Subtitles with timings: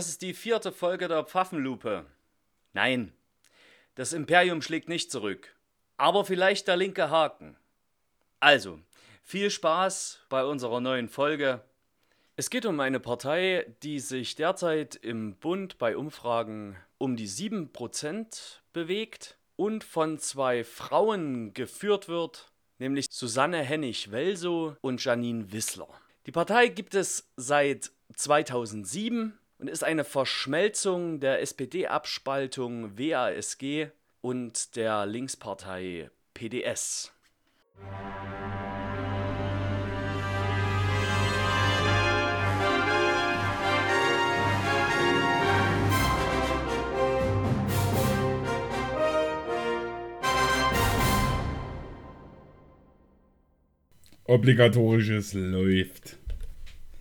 [0.00, 2.06] Das ist die vierte Folge der Pfaffenlupe.
[2.72, 3.12] Nein,
[3.96, 5.54] das Imperium schlägt nicht zurück.
[5.98, 7.54] Aber vielleicht der linke Haken.
[8.40, 8.80] Also,
[9.22, 11.60] viel Spaß bei unserer neuen Folge.
[12.34, 18.60] Es geht um eine Partei, die sich derzeit im Bund bei Umfragen um die 7%
[18.72, 25.88] bewegt und von zwei Frauen geführt wird, nämlich Susanne Hennig-Welsow und Janine Wissler.
[26.24, 33.88] Die Partei gibt es seit 2007 und ist eine Verschmelzung der SPD-Abspaltung WASG
[34.22, 37.12] und der Linkspartei PDS.
[54.24, 56.16] Obligatorisches läuft.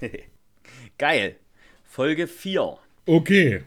[0.98, 1.40] Geil.
[1.92, 2.78] Folge 4.
[3.08, 3.64] Okay.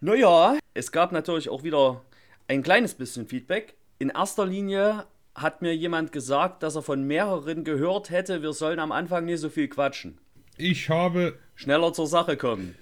[0.00, 2.04] Naja, es gab natürlich auch wieder
[2.46, 3.74] ein kleines bisschen Feedback.
[3.98, 8.78] In erster Linie hat mir jemand gesagt, dass er von mehreren gehört hätte, wir sollen
[8.78, 10.18] am Anfang nicht so viel quatschen.
[10.56, 11.36] Ich habe.
[11.56, 12.76] Schneller zur Sache kommen.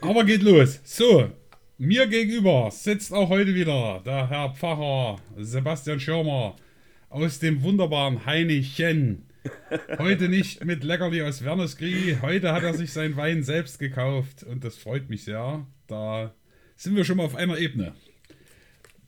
[0.00, 0.80] Aber geht los.
[0.82, 1.30] So,
[1.78, 6.56] mir gegenüber sitzt auch heute wieder der Herr Pfarrer Sebastian Schirmer
[7.08, 9.25] aus dem wunderbaren Heinichen.
[9.98, 12.18] Heute nicht mit Leckerli aus Wernesgrie.
[12.22, 15.66] Heute hat er sich seinen Wein selbst gekauft und das freut mich sehr.
[15.86, 16.34] Da
[16.76, 17.94] sind wir schon mal auf einer Ebene.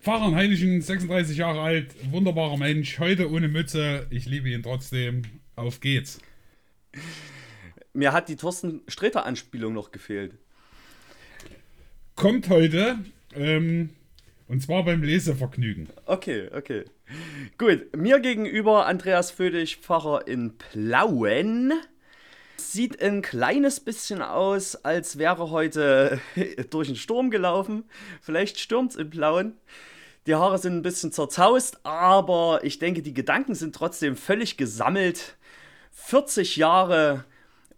[0.01, 4.07] Pfarrer Heiligen, 36 Jahre alt, wunderbarer Mensch, heute ohne Mütze.
[4.11, 5.23] Ich liebe ihn trotzdem.
[5.57, 6.21] Auf geht's.
[7.93, 10.35] Mir hat die Thorsten Sträter-Anspielung noch gefehlt.
[12.15, 12.99] Kommt heute.
[13.35, 13.91] Ähm,
[14.49, 15.89] und zwar beim Lesevergnügen.
[16.07, 16.85] Okay, okay.
[17.59, 21.73] Gut, mir gegenüber Andreas Födig, Pfarrer in Plauen.
[22.57, 26.21] Sieht ein kleines bisschen aus, als wäre heute
[26.71, 27.85] durch den Sturm gelaufen.
[28.21, 29.53] Vielleicht stürmt es in Plauen.
[30.27, 35.37] Die Haare sind ein bisschen zerzaust, aber ich denke, die Gedanken sind trotzdem völlig gesammelt.
[35.93, 37.25] 40 Jahre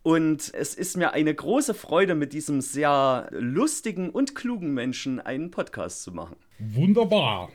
[0.03, 5.51] und es ist mir eine große Freude, mit diesem sehr lustigen und klugen Menschen einen
[5.51, 6.37] Podcast zu machen.
[6.61, 7.51] Wunderbar.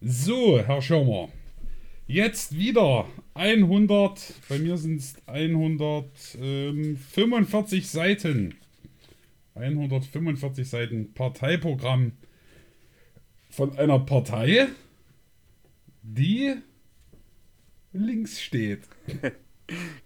[0.00, 1.30] So, Herr Schirmer.
[2.06, 8.54] Jetzt wieder 100, bei mir sind es 145 Seiten.
[9.56, 12.12] 145 Seiten Parteiprogramm
[13.50, 14.68] von einer Partei,
[16.02, 16.54] die
[17.92, 18.82] links steht.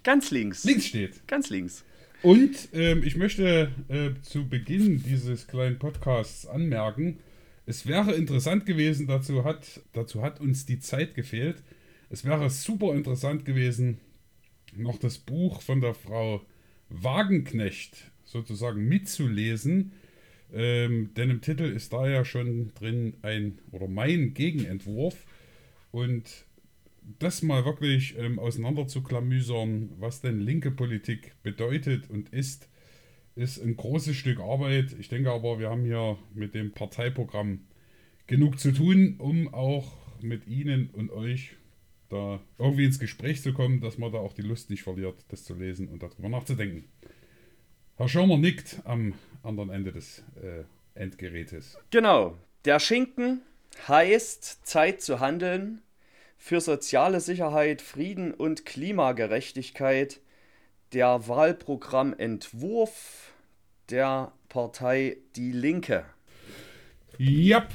[0.03, 0.65] Ganz links.
[0.65, 1.29] Links steht.
[1.29, 1.85] Ganz links.
[2.23, 7.19] Und ähm, ich möchte äh, zu Beginn dieses kleinen Podcasts anmerken,
[7.67, 11.63] es wäre interessant gewesen, dazu hat, dazu hat uns die Zeit gefehlt.
[12.11, 13.99] Es wäre super interessant gewesen,
[14.75, 16.45] noch das Buch von der Frau
[16.89, 19.93] Wagenknecht sozusagen mitzulesen.
[20.53, 25.17] Ähm, denn im Titel ist da ja schon drin ein oder mein Gegenentwurf.
[25.93, 26.45] Und
[27.19, 28.87] das mal wirklich ähm, auseinander
[29.99, 32.69] was denn linke Politik bedeutet und ist,
[33.35, 34.95] ist ein großes Stück Arbeit.
[34.99, 37.67] Ich denke aber, wir haben hier mit dem Parteiprogramm
[38.27, 41.57] genug zu tun, um auch mit Ihnen und euch
[42.09, 45.45] da irgendwie ins Gespräch zu kommen, dass man da auch die Lust nicht verliert, das
[45.45, 46.85] zu lesen und darüber nachzudenken.
[47.97, 50.65] Herr Schirmer nickt am anderen Ende des äh,
[50.95, 51.79] Endgerätes.
[51.91, 52.37] Genau.
[52.65, 53.43] Der Schinken
[53.89, 55.83] heißt Zeit zu handeln
[56.45, 60.21] für soziale Sicherheit, Frieden und Klimagerechtigkeit
[60.93, 63.33] der Wahlprogrammentwurf
[63.91, 66.05] der Partei Die Linke.
[67.17, 67.69] Ja,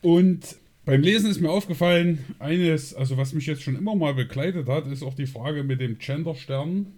[0.00, 0.56] und
[0.86, 4.86] beim Lesen ist mir aufgefallen, eines, also was mich jetzt schon immer mal begleitet hat,
[4.86, 6.94] ist auch die Frage mit dem Genderstern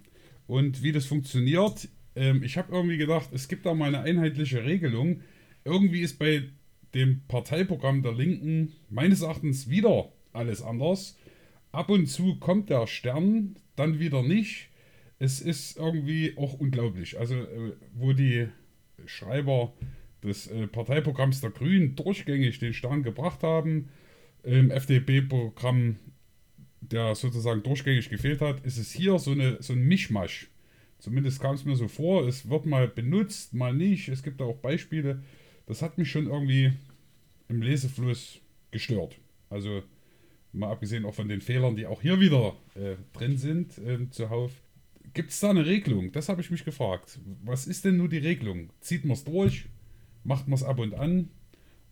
[0.46, 1.88] und wie das funktioniert.
[2.14, 5.22] Ähm, ich habe irgendwie gedacht, es gibt da mal eine einheitliche Regelung.
[5.64, 6.44] Irgendwie ist bei
[6.94, 11.18] dem Parteiprogramm der Linken meines Erachtens wieder alles anders.
[11.72, 14.68] Ab und zu kommt der Stern, dann wieder nicht.
[15.18, 17.18] Es ist irgendwie auch unglaublich.
[17.18, 18.48] Also, äh, wo die
[19.06, 19.72] Schreiber
[20.22, 23.88] des äh, Parteiprogramms der Grünen durchgängig den Stern gebracht haben,
[24.42, 25.96] im FDP-Programm,
[26.80, 30.48] der sozusagen durchgängig gefehlt hat, ist es hier so, eine, so ein Mischmasch.
[30.98, 34.08] Zumindest kam es mir so vor, es wird mal benutzt, mal nicht.
[34.08, 35.22] Es gibt auch Beispiele.
[35.66, 36.72] Das hat mich schon irgendwie
[37.48, 38.40] im Lesefluss
[38.70, 39.16] gestört.
[39.50, 39.82] Also
[40.56, 44.52] mal abgesehen auch von den Fehlern, die auch hier wieder äh, drin sind, äh, zuhauf.
[45.14, 46.12] Gibt es da eine Regelung?
[46.12, 47.18] Das habe ich mich gefragt.
[47.44, 48.70] Was ist denn nur die Regelung?
[48.80, 49.66] Zieht man es durch?
[50.24, 51.30] Macht man es ab und an?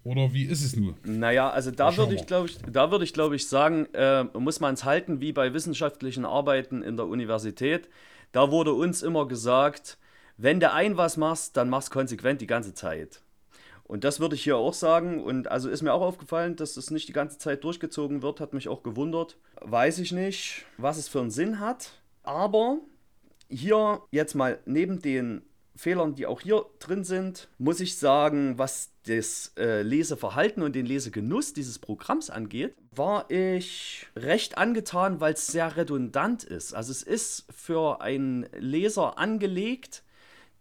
[0.03, 0.95] Oder wie ist es nur?
[1.05, 4.61] Naja, also da würde ich, glaube ich, da würde ich, glaube ich, sagen, äh, muss
[4.61, 7.89] man es halten wie bei wissenschaftlichen Arbeiten in der Universität.
[8.33, 9.97] da wurde uns immer gesagt,
[10.37, 13.23] wenn du ein was machst, dann machst konsequent die ganze Zeit.
[13.85, 15.23] Und das würde ich hier auch sagen.
[15.23, 18.55] Und also ist mir auch aufgefallen, dass es nicht die ganze Zeit durchgezogen wird, hat
[18.55, 19.37] mich auch gewundert.
[19.61, 21.93] Weiß ich nicht, was es für einen Sinn hat.
[22.23, 22.79] Aber
[23.49, 25.43] hier jetzt mal neben den
[25.77, 30.87] Fehlern, die auch hier drin sind, muss ich sagen, was das äh, Leseverhalten und den
[30.87, 36.75] Lesegenuss dieses Programms angeht, war ich recht angetan, weil es sehr redundant ist.
[36.75, 40.04] Also es ist für einen Leser angelegt,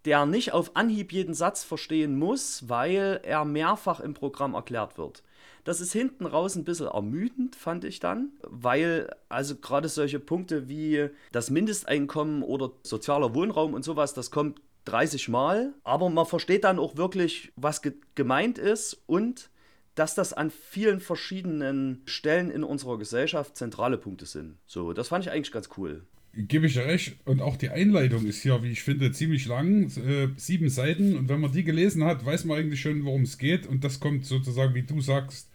[0.05, 5.23] der nicht auf Anhieb jeden Satz verstehen muss, weil er mehrfach im Programm erklärt wird.
[5.63, 10.67] Das ist hinten raus ein bisschen ermüdend, fand ich dann, weil also gerade solche Punkte
[10.67, 16.65] wie das Mindesteinkommen oder sozialer Wohnraum und sowas, das kommt 30 Mal, aber man versteht
[16.65, 19.49] dann auch wirklich, was ge gemeint ist und
[19.95, 24.57] dass das an vielen verschiedenen Stellen in unserer Gesellschaft zentrale Punkte sind.
[24.65, 26.05] So, das fand ich eigentlich ganz cool.
[26.35, 27.15] Gebe ich dir recht.
[27.25, 29.91] Und auch die Einleitung ist hier, wie ich finde, ziemlich lang.
[29.97, 31.15] Äh, sieben Seiten.
[31.15, 33.67] Und wenn man die gelesen hat, weiß man eigentlich schon, worum es geht.
[33.67, 35.49] Und das kommt sozusagen, wie du sagst,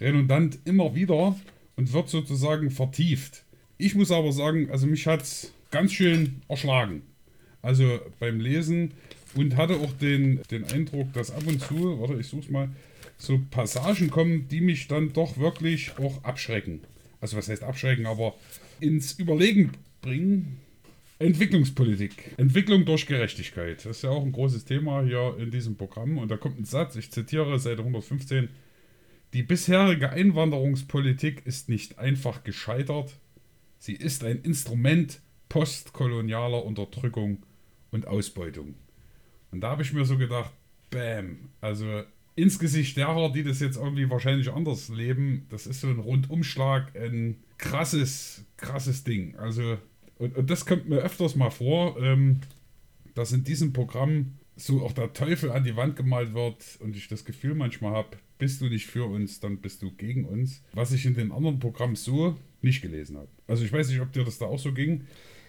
[0.00, 1.36] redundant immer wieder
[1.76, 3.44] und wird sozusagen vertieft.
[3.76, 7.02] Ich muss aber sagen, also mich hat es ganz schön erschlagen.
[7.62, 8.92] Also beim Lesen
[9.34, 12.70] und hatte auch den, den Eindruck, dass ab und zu, warte, ich such's mal,
[13.16, 16.80] so Passagen kommen, die mich dann doch wirklich auch abschrecken.
[17.20, 18.34] Also was heißt abschrecken, aber
[18.80, 20.58] ins Überlegen bringen.
[21.18, 22.34] Entwicklungspolitik.
[22.38, 23.84] Entwicklung durch Gerechtigkeit.
[23.84, 26.16] Das ist ja auch ein großes Thema hier in diesem Programm.
[26.18, 28.48] Und da kommt ein Satz, ich zitiere Seite 115.
[29.32, 33.14] Die bisherige Einwanderungspolitik ist nicht einfach gescheitert,
[33.78, 37.44] sie ist ein Instrument postkolonialer Unterdrückung
[37.90, 38.74] und Ausbeutung.
[39.50, 40.52] Und da habe ich mir so gedacht,
[40.90, 42.02] bam, also
[42.34, 46.96] ins Gesicht derer, die das jetzt irgendwie wahrscheinlich anders leben, das ist so ein Rundumschlag,
[46.96, 49.36] ein krasses, krasses Ding.
[49.36, 49.78] Also,
[50.20, 52.40] und, und das kommt mir öfters mal vor, ähm,
[53.14, 57.08] dass in diesem Programm so auch der Teufel an die Wand gemalt wird und ich
[57.08, 60.62] das Gefühl manchmal habe, bist du nicht für uns, dann bist du gegen uns.
[60.74, 63.28] Was ich in den anderen Programmen so nicht gelesen habe.
[63.46, 65.06] Also ich weiß nicht, ob dir das da auch so ging.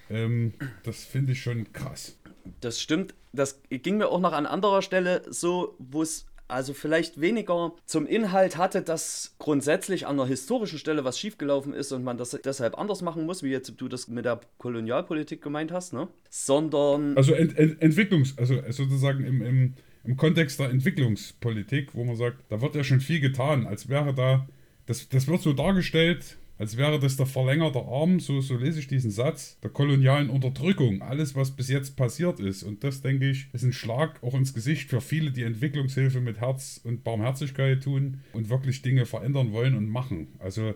[0.10, 0.54] Ähm,
[0.84, 2.18] das finde ich schon krass.
[2.62, 3.14] Das stimmt.
[3.34, 8.06] Das ging mir auch noch an anderer Stelle so, wo es also vielleicht weniger zum
[8.06, 12.78] Inhalt hatte, dass grundsätzlich an der historischen Stelle was schiefgelaufen ist und man das deshalb
[12.78, 16.08] anders machen muss, wie jetzt du das mit der Kolonialpolitik gemeint hast, ne?
[16.30, 17.18] Sondern.
[17.18, 22.38] Also Ent Ent Entwicklungs-, also sozusagen im, im im Kontext der Entwicklungspolitik, wo man sagt,
[22.50, 24.48] da wird ja schon viel getan, als wäre da,
[24.86, 28.88] das, das wird so dargestellt, als wäre das der verlängerte Arm, so, so lese ich
[28.88, 32.62] diesen Satz, der kolonialen Unterdrückung, alles, was bis jetzt passiert ist.
[32.62, 36.40] Und das, denke ich, ist ein Schlag auch ins Gesicht für viele, die Entwicklungshilfe mit
[36.40, 40.28] Herz und Barmherzigkeit tun und wirklich Dinge verändern wollen und machen.
[40.38, 40.76] Also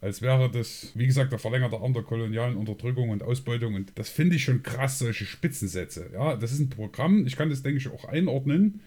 [0.00, 3.76] als wäre das, wie gesagt, der verlängerte Arm der kolonialen Unterdrückung und Ausbeutung.
[3.76, 6.10] Und das finde ich schon krass, solche Spitzensätze.
[6.12, 8.80] Ja, das ist ein Programm, ich kann das, denke ich, auch einordnen,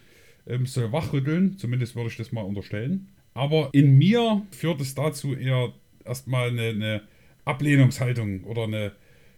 [0.47, 3.07] ähm, soll wachrütteln, zumindest würde ich das mal unterstellen.
[3.33, 5.71] Aber in mir führt es dazu eher
[6.05, 7.01] erstmal eine, eine
[7.45, 8.91] Ablehnungshaltung oder eine,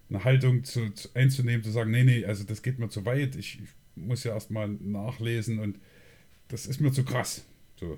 [0.09, 3.35] eine Haltung zu, zu, einzunehmen, zu sagen, nee, nee, also das geht mir zu weit,
[3.35, 3.59] ich,
[3.97, 5.79] muss ja erstmal nachlesen und
[6.47, 7.45] das ist mir zu krass.
[7.79, 7.97] So.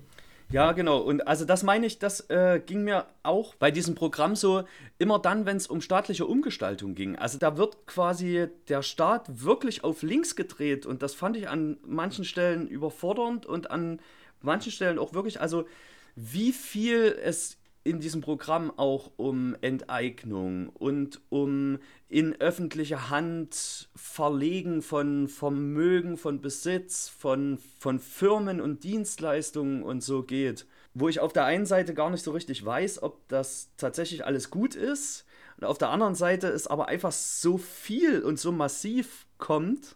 [0.52, 0.98] Ja, genau.
[0.98, 4.64] Und also das meine ich, das äh, ging mir auch bei diesem Programm so
[4.98, 7.16] immer dann, wenn es um staatliche Umgestaltung ging.
[7.16, 11.78] Also da wird quasi der Staat wirklich auf links gedreht und das fand ich an
[11.86, 14.02] manchen Stellen überfordernd und an
[14.42, 15.68] manchen Stellen auch wirklich, also
[16.16, 24.82] wie viel es in diesem Programm auch um Enteignung und um in öffentliche Hand Verlegen
[24.82, 30.66] von Vermögen, von Besitz, von, von Firmen und Dienstleistungen und so geht.
[30.94, 34.50] Wo ich auf der einen Seite gar nicht so richtig weiß, ob das tatsächlich alles
[34.50, 35.26] gut ist.
[35.58, 39.96] Und auf der anderen Seite es aber einfach so viel und so massiv kommt,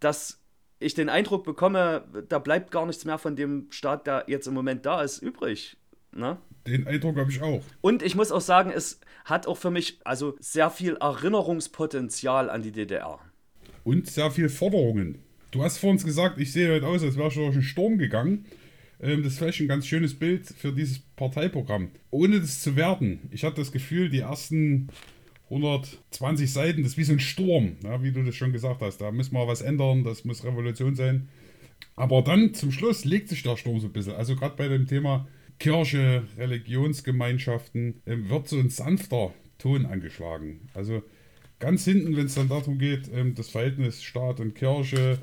[0.00, 0.40] dass
[0.78, 4.54] ich den Eindruck bekomme, da bleibt gar nichts mehr von dem Staat, der jetzt im
[4.54, 5.76] Moment da ist, übrig.
[6.14, 6.38] Ne?
[6.66, 7.62] Den Eindruck habe ich auch.
[7.80, 12.62] Und ich muss auch sagen, es hat auch für mich also sehr viel Erinnerungspotenzial an
[12.62, 13.18] die DDR.
[13.84, 15.18] Und sehr viel Forderungen.
[15.50, 17.98] Du hast vor uns gesagt, ich sehe heute aus, als wäre ich durch einen Sturm
[17.98, 18.46] gegangen.
[19.00, 21.90] Ähm, das ist vielleicht ein ganz schönes Bild für dieses Parteiprogramm.
[22.10, 24.88] Ohne das zu werten, ich hatte das Gefühl, die ersten
[25.50, 28.98] 120 Seiten, das ist wie so ein Sturm, ja, wie du das schon gesagt hast.
[28.98, 31.28] Da müssen wir was ändern, das muss Revolution sein.
[31.96, 34.14] Aber dann zum Schluss legt sich der Sturm so ein bisschen.
[34.14, 35.26] Also gerade bei dem Thema
[35.62, 40.68] Kirche, Religionsgemeinschaften, ähm, wird so ein sanfter Ton angeschlagen.
[40.74, 41.04] Also
[41.60, 45.20] ganz hinten, wenn es dann darum geht, ähm, das Verhältnis Staat und Kirche,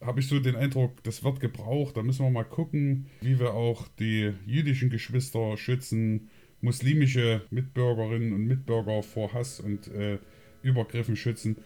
[0.00, 1.96] habe ich so den Eindruck, das wird gebraucht.
[1.96, 8.46] Da müssen wir mal gucken, wie wir auch die jüdischen Geschwister schützen, muslimische Mitbürgerinnen und
[8.46, 10.18] Mitbürger vor Hass und äh,
[10.62, 11.56] Übergriffen schützen.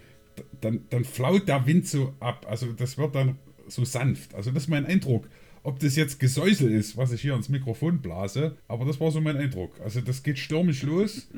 [0.62, 2.46] dann, dann flaut der Wind so ab.
[2.48, 3.36] Also das wird dann
[3.66, 4.34] so sanft.
[4.34, 5.28] Also das ist mein Eindruck.
[5.68, 9.20] Ob das jetzt Gesäusel ist, was ich hier ins Mikrofon blase, aber das war so
[9.20, 9.78] mein Eindruck.
[9.82, 11.28] Also das geht stürmisch los,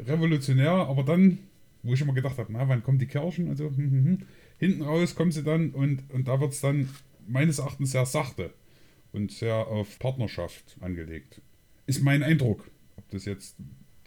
[0.00, 1.38] revolutionär, aber dann,
[1.84, 4.18] wo ich immer gedacht habe, na, wann kommen die Kirchen und so, hm, hm, hm.
[4.58, 6.88] hinten raus kommen sie dann und, und da wird es dann
[7.28, 8.50] meines Erachtens sehr sachte
[9.12, 11.40] und sehr auf Partnerschaft angelegt.
[11.86, 12.68] Ist mein Eindruck.
[12.96, 13.54] Ob das jetzt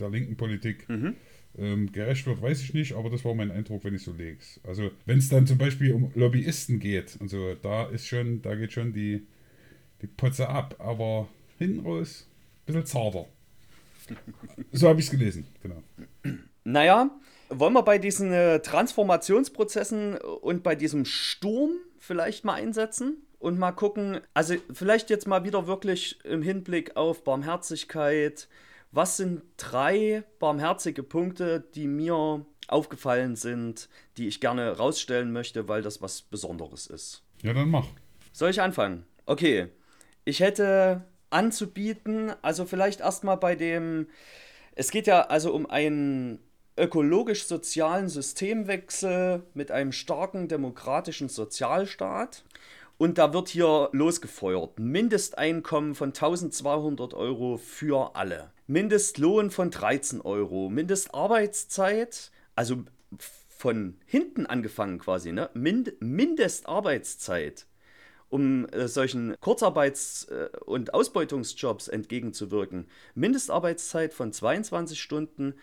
[0.02, 1.16] der linken Politik mhm.
[1.58, 4.40] ähm, gerecht wird, weiß ich nicht, aber das war mein Eindruck, wenn ich so lege.
[4.64, 8.56] Also wenn es dann zum Beispiel um Lobbyisten geht und so, da ist schon, da
[8.56, 9.26] geht schon die,
[10.02, 11.28] die Potze ab, aber
[11.58, 13.26] hinten raus ein bisschen zarter.
[14.72, 15.84] so habe ich es gelesen, genau.
[16.64, 17.10] Naja,
[17.50, 23.18] wollen wir bei diesen äh, Transformationsprozessen und bei diesem Sturm vielleicht mal einsetzen?
[23.42, 28.48] und mal gucken, also vielleicht jetzt mal wieder wirklich im Hinblick auf Barmherzigkeit,
[28.92, 35.82] was sind drei barmherzige Punkte, die mir aufgefallen sind, die ich gerne rausstellen möchte, weil
[35.82, 37.24] das was Besonderes ist?
[37.42, 37.88] Ja, dann mach.
[38.32, 39.06] Soll ich anfangen?
[39.26, 39.70] Okay.
[40.26, 44.08] Ich hätte anzubieten, also vielleicht erstmal bei dem,
[44.76, 46.40] es geht ja also um einen
[46.78, 52.44] ökologisch-sozialen Systemwechsel mit einem starken demokratischen Sozialstaat.
[52.98, 54.78] Und da wird hier losgefeuert.
[54.78, 58.52] Mindesteinkommen von 1200 Euro für alle.
[58.68, 60.70] Mindestlohn von 13 Euro.
[60.70, 62.84] Mindestarbeitszeit, also
[63.62, 65.50] von hinten angefangen quasi, ne?
[65.54, 67.66] Mind Mindestarbeitszeit,
[68.32, 72.88] um äh, solchen Kurzarbeits- äh, und Ausbeutungsjobs entgegenzuwirken.
[73.14, 75.54] Mindestarbeitszeit von 22 Stunden.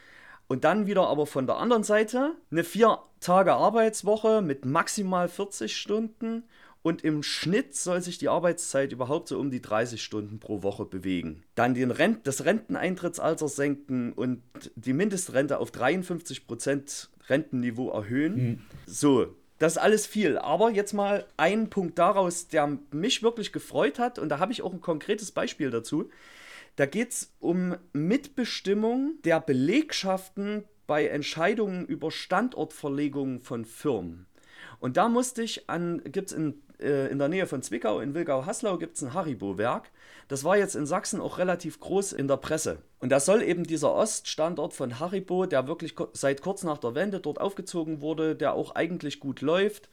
[0.46, 5.76] Und dann wieder aber von der anderen Seite eine vier Tage Arbeitswoche mit maximal 40
[5.76, 6.44] Stunden
[6.82, 10.84] und im Schnitt soll sich die Arbeitszeit überhaupt so um die 30 Stunden pro Woche
[10.84, 11.42] bewegen.
[11.54, 14.40] Dann den Rent das Renteneintrittsalter senken und
[14.76, 18.34] die Mindestrente auf 53% Rentenniveau erhöhen.
[18.36, 18.58] Mhm.
[18.86, 20.38] So, das ist alles viel.
[20.38, 24.62] Aber jetzt mal ein Punkt daraus, der mich wirklich gefreut hat, und da habe ich
[24.62, 26.10] auch ein konkretes Beispiel dazu.
[26.76, 34.26] Da geht es um Mitbestimmung der Belegschaften bei Entscheidungen über Standortverlegung von Firmen.
[34.78, 38.14] Und da musste ich an, gibt es in äh, in der Nähe von Zwickau, in
[38.14, 39.90] Wilgau-Haslau, gibt es ein Haribo-Werk.
[40.28, 42.78] Das war jetzt in Sachsen auch relativ groß in der Presse.
[43.00, 47.20] Und da soll eben dieser Oststandort von Haribo, der wirklich seit kurz nach der Wende
[47.20, 49.88] dort aufgezogen wurde, der auch eigentlich gut läuft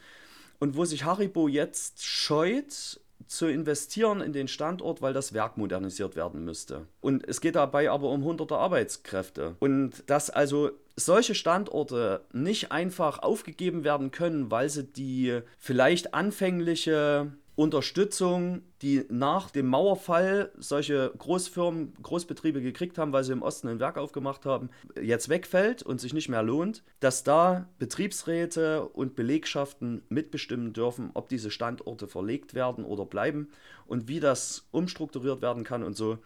[0.59, 6.15] und wo sich Haribo jetzt scheut, zu investieren in den Standort, weil das Werk modernisiert
[6.15, 6.85] werden müsste.
[7.01, 9.55] Und es geht dabei aber um hunderte Arbeitskräfte.
[9.59, 17.33] Und dass also solche Standorte nicht einfach aufgegeben werden können, weil sie die vielleicht anfängliche
[17.55, 23.79] Unterstützung, die nach dem Mauerfall solche Großfirmen, Großbetriebe gekriegt haben, weil sie im Osten ein
[23.79, 24.69] Werk aufgemacht haben,
[25.01, 31.29] jetzt wegfällt und sich nicht mehr lohnt, dass da Betriebsräte und Belegschaften mitbestimmen dürfen, ob
[31.29, 33.47] diese Standorte verlegt werden oder bleiben
[33.87, 36.17] und wie das umstrukturiert werden kann und so.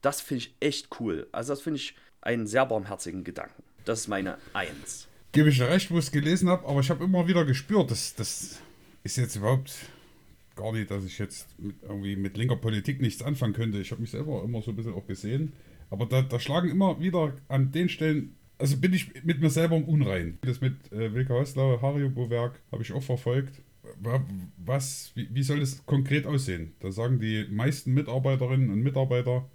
[0.00, 1.26] Das finde ich echt cool.
[1.32, 3.62] Also das finde ich einen sehr barmherzigen Gedanken.
[3.84, 5.06] Das ist meine Eins.
[5.32, 8.14] Gebe ich recht, wo ich es gelesen habe, aber ich habe immer wieder gespürt, dass
[8.14, 8.60] das
[9.04, 9.72] ist jetzt überhaupt
[10.58, 13.78] gar nicht, dass ich jetzt mit, irgendwie mit linker Politik nichts anfangen könnte.
[13.78, 15.52] Ich habe mich selber immer so ein bisschen auch gesehen.
[15.90, 19.76] Aber da, da, schlagen immer wieder an den Stellen, also bin ich mit mir selber
[19.76, 20.38] im Unrein.
[20.42, 23.62] Das mit äh, Wilke Hoslau, Haribo-Werk habe ich auch verfolgt.
[24.58, 26.72] Was, wie, wie soll das konkret aussehen?
[26.80, 29.48] Da sagen die meisten Mitarbeiterinnen und Mitarbeiter,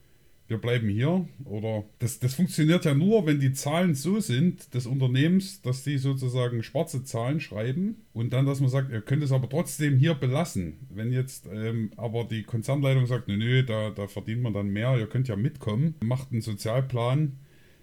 [0.53, 1.27] wir bleiben hier.
[1.43, 5.98] Oder das, das funktioniert ja nur, wenn die Zahlen so sind des Unternehmens, dass die
[5.98, 10.13] sozusagen schwarze Zahlen schreiben und dann, dass man sagt, ihr könnt es aber trotzdem hier
[10.13, 10.88] belassen.
[10.89, 14.98] Wenn jetzt ähm, aber die Konzernleitung sagt, nö, nö, da, da verdient man dann mehr,
[14.98, 17.39] ihr könnt ja mitkommen, macht einen Sozialplan.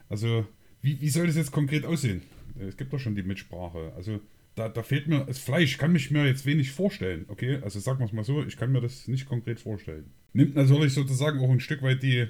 [0.09, 0.47] Also,
[0.81, 2.23] wie, wie soll das jetzt konkret aussehen?
[2.59, 3.93] Es gibt doch schon die Mitsprache.
[3.97, 4.21] Also,
[4.55, 7.25] da, da fehlt mir das Fleisch, kann mich mir jetzt wenig vorstellen.
[7.29, 10.55] Okay, also sagen wir es mal so, ich kann mir das nicht konkret vorstellen nimmt
[10.55, 12.29] natürlich sozusagen auch ein Stück weit die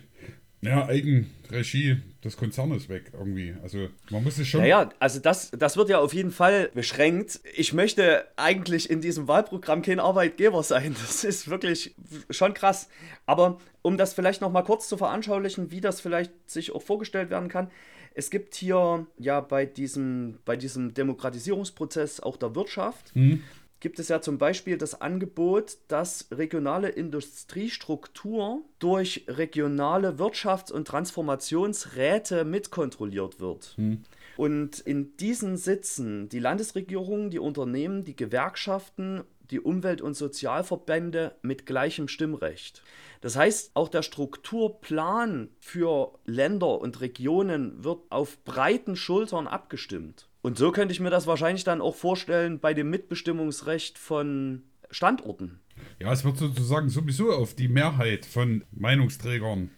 [0.63, 3.55] ja, Eigenregie des Konzernes weg irgendwie.
[3.63, 4.61] Also man muss es schon.
[4.61, 7.41] Naja, also das, das wird ja auf jeden Fall beschränkt.
[7.57, 10.95] Ich möchte eigentlich in diesem Wahlprogramm kein Arbeitgeber sein.
[11.01, 11.95] Das ist wirklich
[12.29, 12.89] schon krass.
[13.25, 17.49] Aber um das vielleicht nochmal kurz zu veranschaulichen, wie das vielleicht sich auch vorgestellt werden
[17.49, 17.71] kann.
[18.13, 23.15] Es gibt hier ja bei diesem, bei diesem Demokratisierungsprozess auch der Wirtschaft.
[23.17, 23.43] Mhm
[23.81, 32.45] gibt es ja zum Beispiel das Angebot, dass regionale Industriestruktur durch regionale Wirtschafts- und Transformationsräte
[32.45, 33.75] mitkontrolliert wird.
[33.77, 34.03] Hm.
[34.37, 41.67] Und in diesen sitzen die Landesregierungen, die Unternehmen, die Gewerkschaften, die Umwelt- und Sozialverbände mit
[41.67, 42.83] gleichem Stimmrecht.
[43.21, 50.30] Das heißt, auch der Strukturplan für Länder und Regionen wird auf breiten Schultern abgestimmt.
[50.43, 55.61] Und so könnte ich mir das wahrscheinlich dann auch vorstellen bei dem Mitbestimmungsrecht von Standorten.
[55.99, 59.71] Ja, es wird sozusagen sowieso auf die Mehrheit von Meinungsträgern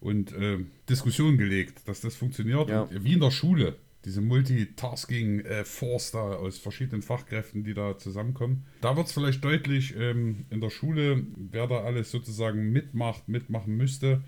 [0.00, 2.68] und äh, Diskussionen gelegt, dass das funktioniert.
[2.68, 2.82] Ja.
[2.82, 3.76] Und, wie in der Schule.
[4.04, 8.66] Diese Multitasking-Force da aus verschiedenen Fachkräften, die da zusammenkommen.
[8.82, 13.78] Da wird es vielleicht deutlich ähm, in der Schule, wer da alles sozusagen mitmacht, mitmachen
[13.78, 14.22] müsste.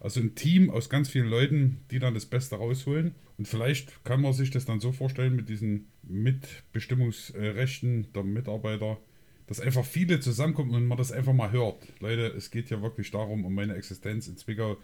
[0.00, 3.14] Also ein Team aus ganz vielen Leuten, die dann das Beste rausholen.
[3.36, 8.98] Und vielleicht kann man sich das dann so vorstellen mit diesen Mitbestimmungsrechten der Mitarbeiter,
[9.46, 11.86] dass einfach viele zusammenkommen und man das einfach mal hört.
[12.00, 14.78] Leute, es geht ja wirklich darum, um meine Existenz in Zwickau.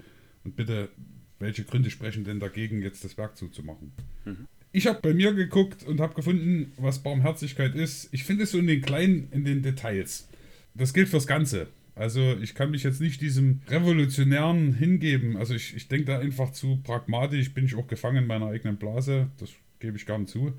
[0.44, 0.90] Und bitte,
[1.38, 3.92] welche Gründe sprechen denn dagegen, jetzt das Werk zuzumachen?
[4.26, 4.46] Mhm.
[4.72, 8.10] Ich habe bei mir geguckt und habe gefunden, was Barmherzigkeit ist.
[8.12, 10.28] Ich finde es so in den kleinen, in den Details.
[10.74, 11.68] Das gilt fürs Ganze.
[11.96, 15.36] Also ich kann mich jetzt nicht diesem Revolutionären hingeben.
[15.38, 18.76] Also ich, ich denke da einfach zu pragmatisch, bin ich auch gefangen in meiner eigenen
[18.76, 19.30] Blase.
[19.38, 19.50] Das
[19.80, 20.52] gebe ich gern zu.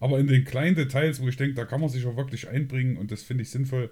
[0.00, 2.96] Aber in den kleinen Details, wo ich denke, da kann man sich auch wirklich einbringen
[2.96, 3.90] und das finde ich sinnvoll,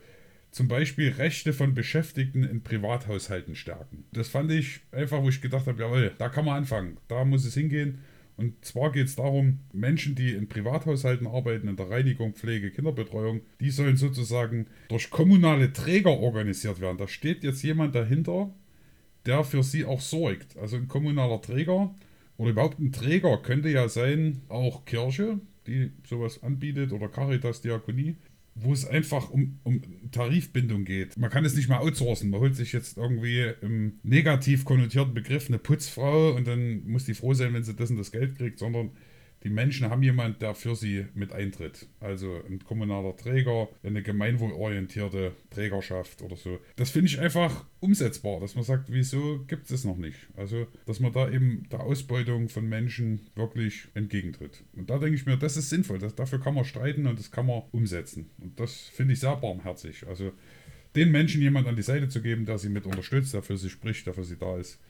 [0.51, 4.05] zum Beispiel Rechte von Beschäftigten in Privathaushalten stärken.
[4.13, 7.45] Das fand ich einfach, wo ich gedacht habe, jawohl, da kann man anfangen, da muss
[7.45, 7.99] es hingehen.
[8.39, 13.41] Und zwar geht es darum, Menschen, die in Privathaushalten arbeiten, in der Reinigung, Pflege, Kinderbetreuung,
[13.59, 16.99] die sollen sozusagen durch kommunale Träger organisiert werden.
[16.99, 18.55] Da steht jetzt jemand dahinter,
[19.27, 20.57] der für sie auch sorgt.
[20.57, 21.93] Also ein kommunaler Träger
[22.37, 28.15] oder überhaupt ein Träger könnte ja sein, auch Kirche, die sowas anbietet, oder Caritas, Diakonie
[28.61, 31.17] wo es einfach um, um Tarifbindung geht.
[31.17, 32.31] Man kann es nicht mehr outsourcen.
[32.31, 37.15] Man holt sich jetzt irgendwie im negativ konnotierten Begriff eine Putzfrau und dann muss die
[37.15, 38.91] froh sein, wenn sie das und das Geld kriegt, sondern
[39.45, 41.87] die Menschen haben jemanden, der für sie mit eintritt.
[42.01, 46.59] Also ein kommunaler Träger, eine gemeinwohlorientierte Trägerschaft oder so.
[46.77, 50.19] Das finde ich einfach umsetzbar, dass man sagt, wieso gibt es noch nicht?
[50.37, 54.65] Also, dass man da eben der Ausbeutung von Menschen wirklich entgegentritt.
[54.75, 55.99] Und da denke ich mir, das ist sinnvoll.
[55.99, 58.31] Das, dafür kann man streiten und das kann man umsetzen.
[58.41, 60.07] Und das finde ich sehr barmherzig.
[60.09, 60.33] Also,
[60.97, 63.71] den Menschen jemand an die Seite zu geben, der sie mit unterstützt, der für sie
[63.71, 64.81] spricht, der für sie da ist.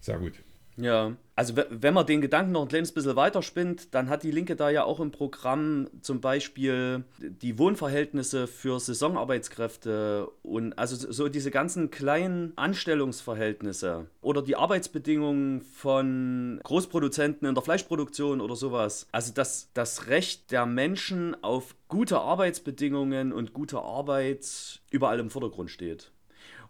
[0.00, 0.42] Sehr gut.
[0.76, 4.56] Ja, also wenn man den Gedanken noch ein kleines bisschen weiterspinnt, dann hat die Linke
[4.56, 11.50] da ja auch im Programm zum Beispiel die Wohnverhältnisse für Saisonarbeitskräfte und also so diese
[11.50, 19.06] ganzen kleinen Anstellungsverhältnisse oder die Arbeitsbedingungen von Großproduzenten in der Fleischproduktion oder sowas.
[19.12, 25.70] Also dass das Recht der Menschen auf gute Arbeitsbedingungen und gute Arbeit überall im Vordergrund
[25.70, 26.12] steht.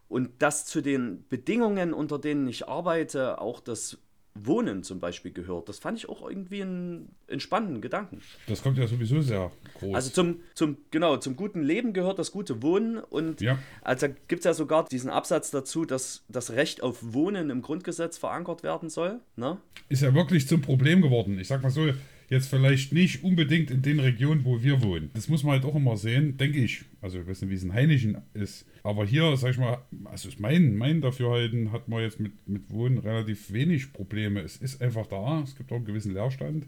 [0.09, 3.99] Und dass zu den Bedingungen, unter denen ich arbeite, auch das
[4.45, 5.69] Wohnen zum Beispiel gehört.
[5.69, 8.21] Das fand ich auch irgendwie einen entspannenden Gedanken.
[8.47, 9.95] Das kommt ja sowieso sehr groß.
[9.95, 13.59] Also zum, zum, genau, zum guten Leben gehört das gute Wohnen und ja.
[13.83, 18.19] also gibt es ja sogar diesen Absatz dazu, dass das Recht auf Wohnen im Grundgesetz
[18.19, 19.21] verankert werden soll.
[19.37, 19.59] Ne?
[19.89, 21.39] Ist ja wirklich zum Problem geworden.
[21.39, 21.87] Ich sag mal so,
[22.29, 25.11] Jetzt vielleicht nicht unbedingt in den Regionen, wo wir wohnen.
[25.15, 26.85] Das muss man halt auch immer sehen, denke ich.
[27.01, 28.67] Also ich weiß nicht, wie es in Heinichen ist.
[28.83, 32.69] Aber hier, sag ich mal, also ist mein, mein Dafürhalten, hat man jetzt mit, mit
[32.71, 34.41] Wohnen relativ wenig Probleme.
[34.41, 36.67] Es ist einfach da, es gibt auch einen gewissen Leerstand.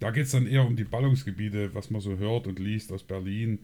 [0.00, 3.04] Da geht es dann eher um die Ballungsgebiete, was man so hört und liest aus
[3.04, 3.60] Berlin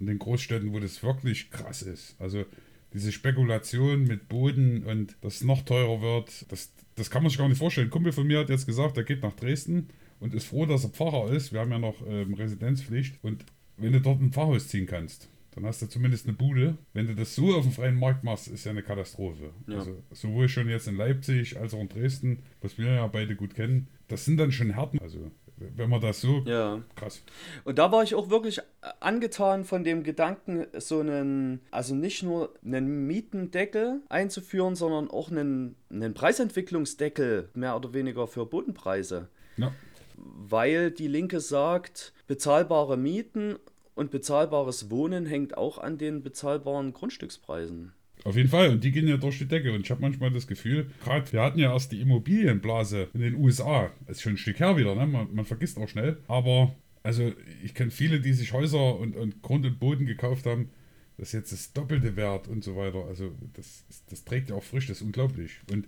[0.00, 2.16] und den Großstädten, wo das wirklich krass ist.
[2.18, 2.46] Also
[2.94, 7.48] diese Spekulation mit Boden und das noch teurer wird, das, das kann man sich gar
[7.50, 7.88] nicht vorstellen.
[7.88, 9.88] Ein Kumpel von mir hat jetzt gesagt, er geht nach Dresden
[10.20, 11.52] und ist froh, dass er Pfarrer ist.
[11.52, 13.18] Wir haben ja noch ähm, Residenzpflicht.
[13.22, 13.44] Und
[13.76, 16.76] wenn du dort ein Pfarrhaus ziehen kannst, dann hast du zumindest eine Bude.
[16.92, 19.50] Wenn du das so auf dem freien Markt machst, ist ja eine Katastrophe.
[19.66, 19.78] Ja.
[19.78, 23.54] Also sowohl schon jetzt in Leipzig als auch in Dresden, was wir ja beide gut
[23.54, 25.00] kennen, das sind dann schon Härten.
[25.00, 26.82] Also wenn man das so ja.
[26.94, 27.22] krass.
[27.64, 28.60] Und da war ich auch wirklich
[29.00, 35.76] angetan von dem Gedanken, so einen, also nicht nur einen Mietendeckel einzuführen, sondern auch einen,
[35.88, 39.28] einen Preisentwicklungsdeckel mehr oder weniger für Bodenpreise.
[39.56, 39.72] Ja
[40.16, 43.56] weil die Linke sagt, bezahlbare Mieten
[43.94, 47.92] und bezahlbares Wohnen hängt auch an den bezahlbaren Grundstückspreisen.
[48.24, 49.72] Auf jeden Fall, und die gehen ja durch die Decke.
[49.72, 53.36] Und ich habe manchmal das Gefühl, gerade wir hatten ja erst die Immobilienblase in den
[53.36, 53.90] USA.
[54.06, 55.06] Das ist schon ein Stück her wieder, ne?
[55.06, 56.18] man, man vergisst auch schnell.
[56.26, 60.70] Aber also ich kenne viele, die sich Häuser und, und Grund und Boden gekauft haben.
[61.18, 63.04] Das ist jetzt das doppelte Wert und so weiter.
[63.06, 65.60] Also das, das trägt ja auch frisch, das ist unglaublich.
[65.70, 65.86] Und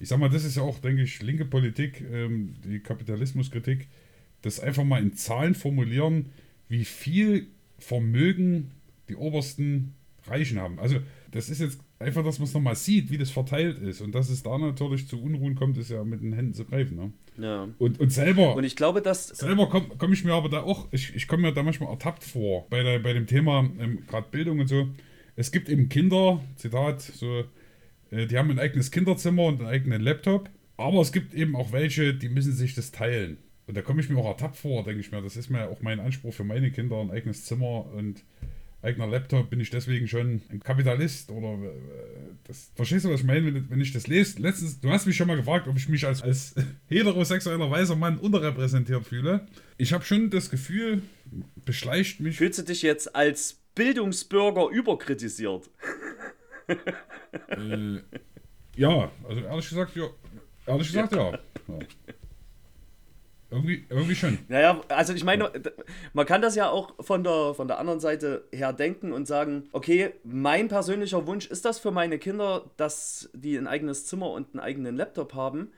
[0.00, 3.88] ich sag mal, das ist ja auch, denke ich, linke Politik, ähm, die Kapitalismuskritik,
[4.42, 6.26] das einfach mal in Zahlen formulieren,
[6.68, 7.46] wie viel
[7.78, 8.72] Vermögen
[9.08, 9.94] die obersten
[10.26, 10.78] Reichen haben.
[10.78, 10.96] Also
[11.30, 14.00] das ist jetzt einfach, dass man es nochmal sieht, wie das verteilt ist.
[14.00, 16.96] Und dass es da natürlich zu Unruhen kommt, ist ja mit den Händen zu greifen.
[16.96, 17.12] Ne?
[17.38, 17.68] Ja.
[17.78, 18.54] Und, und selber.
[18.54, 19.28] Und ich glaube, dass.
[19.28, 22.24] Selber komme komm ich mir aber da auch, ich, ich komme mir da manchmal ertappt
[22.24, 24.88] vor, bei, der, bei dem Thema ähm, gerade Bildung und so.
[25.34, 27.44] Es gibt eben Kinder, Zitat, so
[28.12, 30.50] die haben ein eigenes Kinderzimmer und einen eigenen Laptop.
[30.76, 33.38] Aber es gibt eben auch welche, die müssen sich das teilen.
[33.66, 35.22] Und da komme ich mir auch ertappt vor, denke ich mir.
[35.22, 38.24] Das ist mir auch mein Anspruch für meine Kinder, ein eigenes Zimmer und
[38.82, 39.48] eigener Laptop.
[39.48, 41.70] Bin ich deswegen schon ein Kapitalist oder äh,
[42.44, 44.42] das, verstehst du, was ich meine, wenn, wenn ich das lese?
[44.42, 46.54] Letztens, du hast mich schon mal gefragt, ob ich mich als, als
[46.88, 49.46] heterosexueller weißer Mann unterrepräsentiert fühle.
[49.78, 51.02] Ich habe schon das Gefühl,
[51.64, 52.36] beschleicht mich.
[52.38, 55.70] Fühlst du dich jetzt als Bildungsbürger überkritisiert?
[57.48, 58.00] äh,
[58.76, 60.06] ja, also ehrlich gesagt, ja.
[60.66, 61.32] Ehrlich gesagt, ja.
[61.32, 61.78] ja.
[63.50, 64.38] Irgendwie, irgendwie schon.
[64.48, 65.50] Naja, also ich meine,
[66.14, 69.68] man kann das ja auch von der, von der anderen Seite her denken und sagen,
[69.72, 74.54] okay, mein persönlicher Wunsch ist das für meine Kinder, dass die ein eigenes Zimmer und
[74.54, 75.70] einen eigenen Laptop haben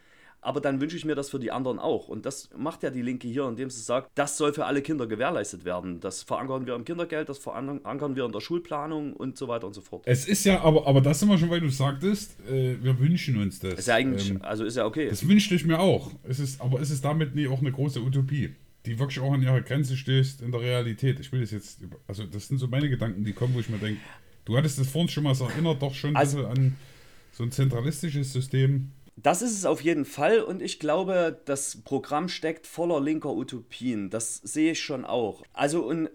[0.45, 2.09] aber dann wünsche ich mir das für die anderen auch.
[2.09, 5.07] Und das macht ja die Linke hier, indem sie sagt, das soll für alle Kinder
[5.07, 6.01] gewährleistet werden.
[6.01, 9.73] Das verankern wir im Kindergeld, das verankern wir in der Schulplanung und so weiter und
[9.73, 10.03] so fort.
[10.07, 13.41] Es ist ja, aber, aber das sind wir schon, weil du sagtest, äh, wir wünschen
[13.41, 13.75] uns das.
[13.75, 15.09] Ist ja eigentlich, ähm, also ist ja okay.
[15.09, 16.13] Das wünschte ich mir auch.
[16.25, 18.55] Es ist, aber ist es damit nie auch eine große Utopie?
[18.87, 21.19] die wirklich auch an ihre Grenze stößt in der Realität.
[21.19, 23.79] Ich will das jetzt, also das sind so meine Gedanken, die kommen, wo ich mir
[23.79, 23.99] denke,
[24.45, 26.77] du hattest das vorhin schon mal erinnert, doch schon ein also, bisschen an
[27.33, 28.91] so ein zentralistisches System.
[29.17, 34.11] Das ist es auf jeden Fall und ich glaube, das Programm steckt voller linker Utopien.
[34.11, 35.43] Das sehe ich schon auch.
[35.53, 36.11] Also und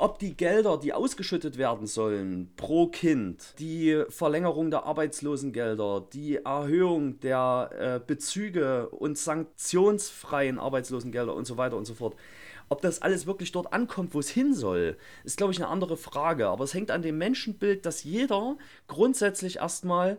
[0.00, 7.18] ob die Gelder, die ausgeschüttet werden sollen pro Kind, die Verlängerung der Arbeitslosengelder, die Erhöhung
[7.20, 12.14] der äh, Bezüge und sanktionsfreien Arbeitslosengelder und so weiter und so fort,
[12.68, 15.96] ob das alles wirklich dort ankommt, wo es hin soll, ist, glaube ich, eine andere
[15.96, 16.46] Frage.
[16.46, 18.56] Aber es hängt an dem Menschenbild, dass jeder
[18.86, 20.18] grundsätzlich erstmal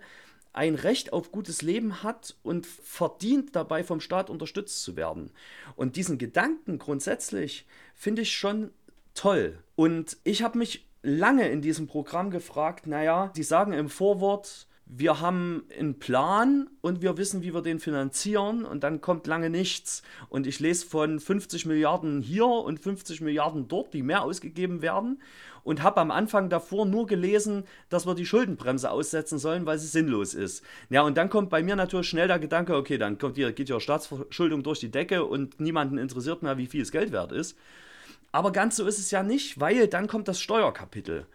[0.54, 5.32] ein Recht auf gutes Leben hat und verdient dabei vom Staat unterstützt zu werden.
[5.76, 8.72] Und diesen Gedanken grundsätzlich finde ich schon
[9.14, 9.60] toll.
[9.76, 15.22] Und ich habe mich lange in diesem Programm gefragt, naja, die sagen im Vorwort, wir
[15.22, 20.02] haben einen Plan und wir wissen, wie wir den finanzieren und dann kommt lange nichts.
[20.30, 25.22] Und ich lese von 50 Milliarden hier und 50 Milliarden dort, die mehr ausgegeben werden
[25.64, 29.86] und habe am Anfang davor nur gelesen, dass wir die Schuldenbremse aussetzen sollen, weil sie
[29.86, 30.64] sinnlos ist.
[30.90, 33.70] Ja, und dann kommt bei mir natürlich schnell der Gedanke, okay, dann kommt hier, geht
[33.70, 37.56] ja Staatsverschuldung durch die Decke und niemanden interessiert mehr, wie viel das Geld wert ist.
[38.32, 41.28] Aber ganz so ist es ja nicht, weil dann kommt das Steuerkapitel.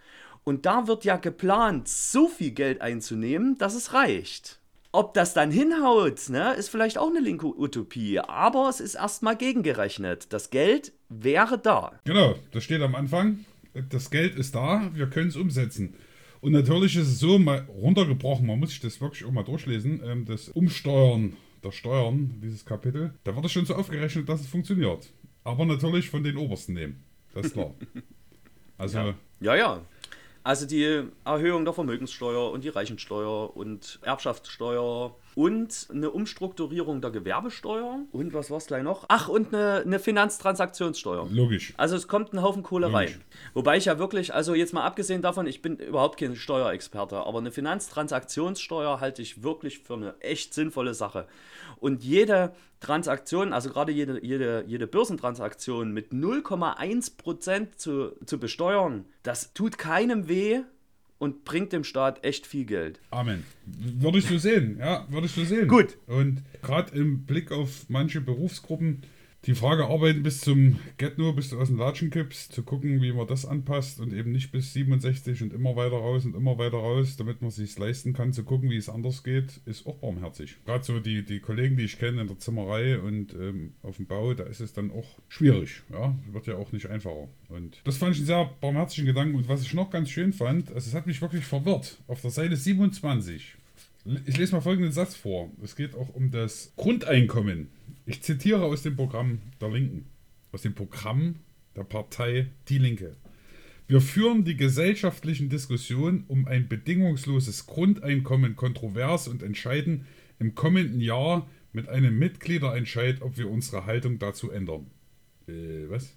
[0.45, 4.61] Und da wird ja geplant, so viel Geld einzunehmen, dass es reicht.
[4.93, 9.37] Ob das dann hinhaut, ne, ist vielleicht auch eine linke Utopie, aber es ist erstmal
[9.37, 10.33] gegengerechnet.
[10.33, 11.99] Das Geld wäre da.
[12.05, 13.45] Genau, das steht am Anfang.
[13.89, 15.95] Das Geld ist da, wir können es umsetzen.
[16.41, 20.01] Und natürlich ist es so, mal runtergebrochen, man muss sich das wirklich auch mal durchlesen,
[20.05, 24.47] ähm, das Umsteuern der Steuern, dieses Kapitel, da wird es schon so aufgerechnet, dass es
[24.47, 25.13] funktioniert.
[25.43, 27.03] Aber natürlich von den Obersten nehmen.
[27.33, 27.75] Das ist klar.
[28.77, 28.99] Also.
[28.99, 29.55] Ja, ja.
[29.55, 29.81] ja.
[30.45, 38.01] Also die Erhöhung der Vermögenssteuer und die Reichensteuer und Erbschaftssteuer und eine Umstrukturierung der Gewerbesteuer
[38.12, 39.05] und was war es gleich noch?
[39.09, 41.29] Ach, und eine, eine, Finanztransaktionssteuer.
[41.31, 41.75] Logisch.
[41.77, 43.12] Also es kommt ein Haufen Kohle Logisch.
[43.12, 43.20] rein.
[43.55, 47.38] Wobei ich ja wirklich, also jetzt mal abgesehen davon, ich bin überhaupt kein Steuerexperte, aber
[47.38, 51.27] eine Finanztransaktionssteuer halte ich wirklich für eine echt sinnvolle Sache.
[51.81, 59.55] Und jede Transaktion, also gerade jede, jede, jede Börsentransaktion mit 0,1% zu, zu besteuern, das
[59.55, 60.62] tut keinem weh
[61.18, 63.00] und bringt dem Staat echt viel Geld.
[63.11, 63.44] Amen.
[63.66, 65.68] Würdest du sehen, ja, würdest du sehen.
[65.68, 65.96] Gut.
[66.07, 69.03] Und gerade im Blick auf manche Berufsgruppen
[69.47, 73.13] die Frage arbeiten bis zum Get-No, bis du aus dem Latschen kippst, zu gucken, wie
[73.13, 76.79] man das anpasst und eben nicht bis 67 und immer weiter raus und immer weiter
[76.79, 80.57] raus, damit man sich leisten kann, zu gucken, wie es anders geht, ist auch barmherzig.
[80.65, 84.07] Gerade so die, die Kollegen, die ich kenne in der Zimmerei und ähm, auf dem
[84.07, 85.83] Bau, da ist es dann auch schwierig.
[85.93, 87.29] Ja, wird ja auch nicht einfacher.
[87.49, 89.37] Und das fand ich einen sehr barmherzigen Gedanken.
[89.37, 91.99] Und was ich noch ganz schön fand, also es hat mich wirklich verwirrt.
[92.07, 93.57] Auf der Seite 27
[94.27, 95.51] ich lese mal folgenden Satz vor.
[95.63, 97.69] Es geht auch um das Grundeinkommen.
[98.07, 100.05] Ich zitiere aus dem Programm der Linken,
[100.53, 101.37] aus dem Programm
[101.75, 103.17] der Partei Die Linke.
[103.87, 110.07] Wir führen die gesellschaftlichen Diskussionen um ein bedingungsloses Grundeinkommen kontrovers und entscheiden
[110.38, 114.90] im kommenden Jahr mit einem Mitgliederentscheid, ob wir unsere Haltung dazu ändern.
[115.49, 116.14] Äh, was?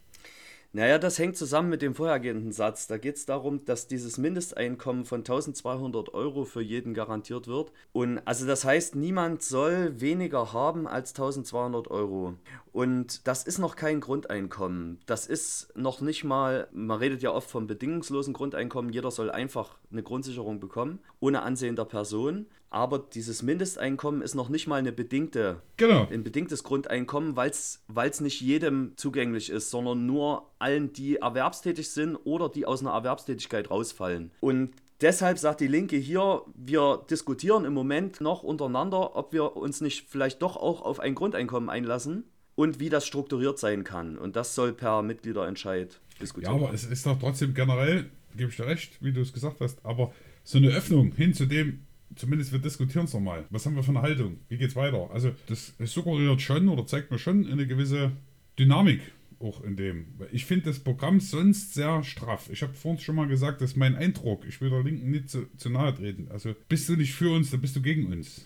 [0.77, 2.85] Naja, das hängt zusammen mit dem vorhergehenden Satz.
[2.85, 7.71] Da geht es darum, dass dieses Mindesteinkommen von 1200 Euro für jeden garantiert wird.
[7.93, 12.35] Und also das heißt, niemand soll weniger haben als 1200 Euro.
[12.73, 14.99] Und das ist noch kein Grundeinkommen.
[15.07, 19.79] Das ist noch nicht mal, man redet ja oft vom bedingungslosen Grundeinkommen, jeder soll einfach
[19.91, 22.45] eine Grundsicherung bekommen, ohne Ansehen der Person.
[22.69, 26.07] Aber dieses Mindesteinkommen ist noch nicht mal eine bedingte, genau.
[26.11, 32.15] ein bedingtes Grundeinkommen, weil es nicht jedem zugänglich ist, sondern nur allen, die erwerbstätig sind
[32.15, 34.31] oder die aus einer Erwerbstätigkeit rausfallen.
[34.41, 39.79] Und Deshalb sagt die Linke hier, wir diskutieren im Moment noch untereinander, ob wir uns
[39.79, 42.23] nicht vielleicht doch auch auf ein Grundeinkommen einlassen
[42.55, 44.17] und wie das strukturiert sein kann.
[44.17, 48.57] Und das soll per Mitgliederentscheid diskutiert Ja, aber es ist doch trotzdem generell, gebe ich
[48.57, 50.11] dir recht, wie du es gesagt hast, aber
[50.43, 53.45] so eine Öffnung hin zu dem, zumindest wir diskutieren es nochmal.
[53.49, 54.37] Was haben wir für eine Haltung?
[54.49, 55.09] Wie geht's weiter?
[55.11, 58.11] Also, das suggeriert schon oder zeigt mir schon eine gewisse
[58.57, 59.01] Dynamik
[59.39, 60.05] auch in dem.
[60.31, 62.49] Ich finde das Programm sonst sehr straff.
[62.51, 64.45] Ich habe vorhin schon mal gesagt, das ist mein Eindruck.
[64.47, 66.27] Ich will der Linken nicht zu, zu nahe treten.
[66.29, 68.45] Also, bist du nicht für uns, dann bist du gegen uns.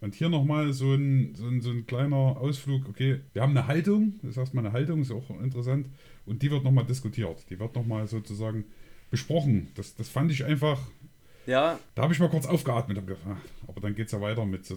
[0.00, 2.88] Und hier nochmal so ein, so, ein, so ein kleiner Ausflug.
[2.88, 5.88] Okay, wir haben eine Haltung, das ist erstmal eine Haltung, ist auch interessant.
[6.24, 7.44] Und die wird nochmal diskutiert.
[7.50, 8.64] Die wird nochmal sozusagen
[9.10, 9.68] besprochen.
[9.74, 10.80] Das, das fand ich einfach.
[11.46, 11.78] Ja.
[11.94, 13.06] Da habe ich mal kurz aufgeatmet.
[13.06, 14.66] Gedacht, ach, aber dann geht es ja weiter mit.
[14.66, 14.76] So,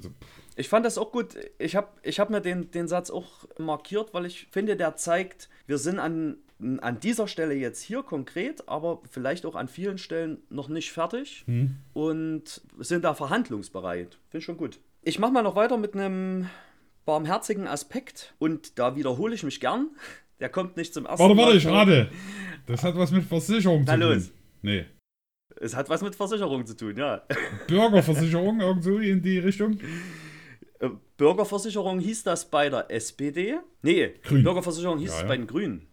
[0.56, 1.36] ich fand das auch gut.
[1.60, 5.50] Ich habe ich hab mir den, den Satz auch markiert, weil ich finde, der zeigt,
[5.68, 6.38] wir sind an,
[6.82, 11.44] an dieser Stelle jetzt hier konkret, aber vielleicht auch an vielen Stellen noch nicht fertig
[11.46, 11.78] hm.
[11.94, 14.18] und sind da verhandlungsbereit.
[14.30, 14.80] Finde ich schon gut.
[15.02, 16.50] Ich mache mal noch weiter mit einem
[17.06, 19.90] barmherzigen Aspekt und da wiederhole ich mich gern.
[20.40, 21.46] Der kommt nicht zum ersten warte, Mal.
[21.46, 22.10] Warte, ich rate.
[22.66, 24.28] Das hat was mit Versicherung Na zu los.
[24.28, 24.34] tun.
[24.62, 24.86] Nee.
[25.64, 27.22] Es hat was mit Versicherung zu tun, ja.
[27.68, 29.80] Bürgerversicherung, irgendwo in die Richtung?
[30.80, 33.60] Äh, Bürgerversicherung hieß das bei der SPD?
[33.82, 34.44] Nee, Grün.
[34.44, 35.88] Bürgerversicherung hieß ja, es bei den Grünen.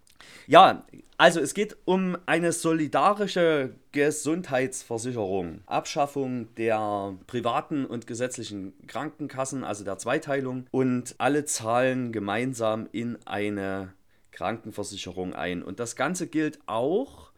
[0.49, 0.85] Ja,
[1.19, 5.61] also es geht um eine solidarische Gesundheitsversicherung.
[5.67, 10.67] Abschaffung der privaten und gesetzlichen Krankenkassen, also der Zweiteilung.
[10.73, 13.93] Und alle zahlen gemeinsam in eine
[14.33, 15.63] Krankenversicherung ein.
[15.63, 17.30] Und das Ganze gilt auch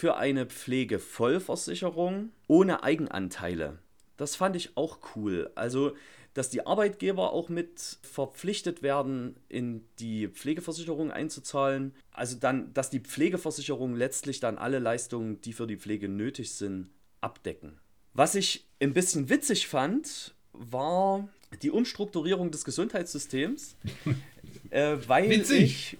[0.00, 3.80] für eine Pflegevollversicherung ohne Eigenanteile.
[4.16, 5.50] Das fand ich auch cool.
[5.56, 5.94] Also
[6.32, 11.92] dass die Arbeitgeber auch mit verpflichtet werden, in die Pflegeversicherung einzuzahlen.
[12.12, 16.88] Also dann, dass die Pflegeversicherung letztlich dann alle Leistungen, die für die Pflege nötig sind,
[17.20, 17.78] abdecken.
[18.14, 21.28] Was ich ein bisschen witzig fand, war
[21.62, 23.76] die Umstrukturierung des Gesundheitssystems,
[24.70, 25.60] äh, weil witzig.
[25.60, 25.98] ich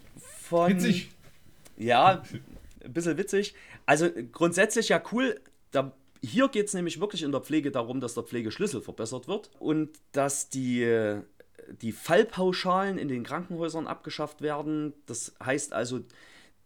[0.48, 0.72] von...
[0.72, 1.10] Witzig.
[1.76, 2.22] Ja,
[2.84, 3.54] ein bisschen witzig.
[3.86, 5.40] Also grundsätzlich ja cool,
[5.70, 9.50] da hier geht es nämlich wirklich in der Pflege darum, dass der Pflegeschlüssel verbessert wird
[9.58, 11.20] und dass die,
[11.80, 14.92] die Fallpauschalen in den Krankenhäusern abgeschafft werden.
[15.06, 16.00] Das heißt also,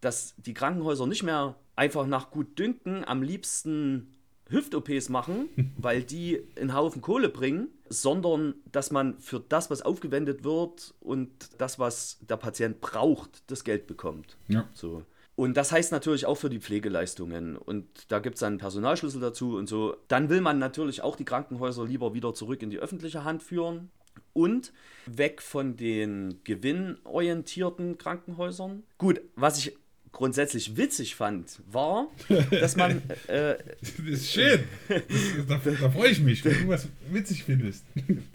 [0.00, 4.14] dass die Krankenhäuser nicht mehr einfach nach gut Dünken am liebsten
[4.48, 5.48] Hüft-OPs machen,
[5.78, 11.30] weil die einen Haufen Kohle bringen, sondern dass man für das, was aufgewendet wird und
[11.58, 14.36] das, was der Patient braucht, das Geld bekommt.
[14.48, 14.68] Ja.
[14.74, 15.02] So.
[15.36, 17.56] Und das heißt natürlich auch für die Pflegeleistungen.
[17.56, 19.96] Und da gibt es dann einen Personalschlüssel dazu und so.
[20.08, 23.90] Dann will man natürlich auch die Krankenhäuser lieber wieder zurück in die öffentliche Hand führen
[24.32, 24.72] und
[25.06, 28.84] weg von den gewinnorientierten Krankenhäusern.
[28.98, 29.76] Gut, was ich
[30.12, 32.08] grundsätzlich witzig fand, war,
[32.50, 33.02] dass man.
[33.26, 34.64] Äh, das ist schön.
[34.88, 37.84] Das, da, da freue ich mich, wenn du was witzig findest.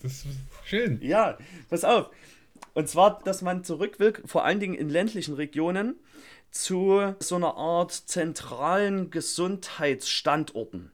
[0.02, 0.28] Das ist
[0.66, 1.00] schön.
[1.02, 1.38] Ja,
[1.70, 2.10] pass auf.
[2.80, 5.96] Und zwar, dass man zurück will, vor allen Dingen in ländlichen Regionen,
[6.50, 10.90] zu so einer Art zentralen Gesundheitsstandorten.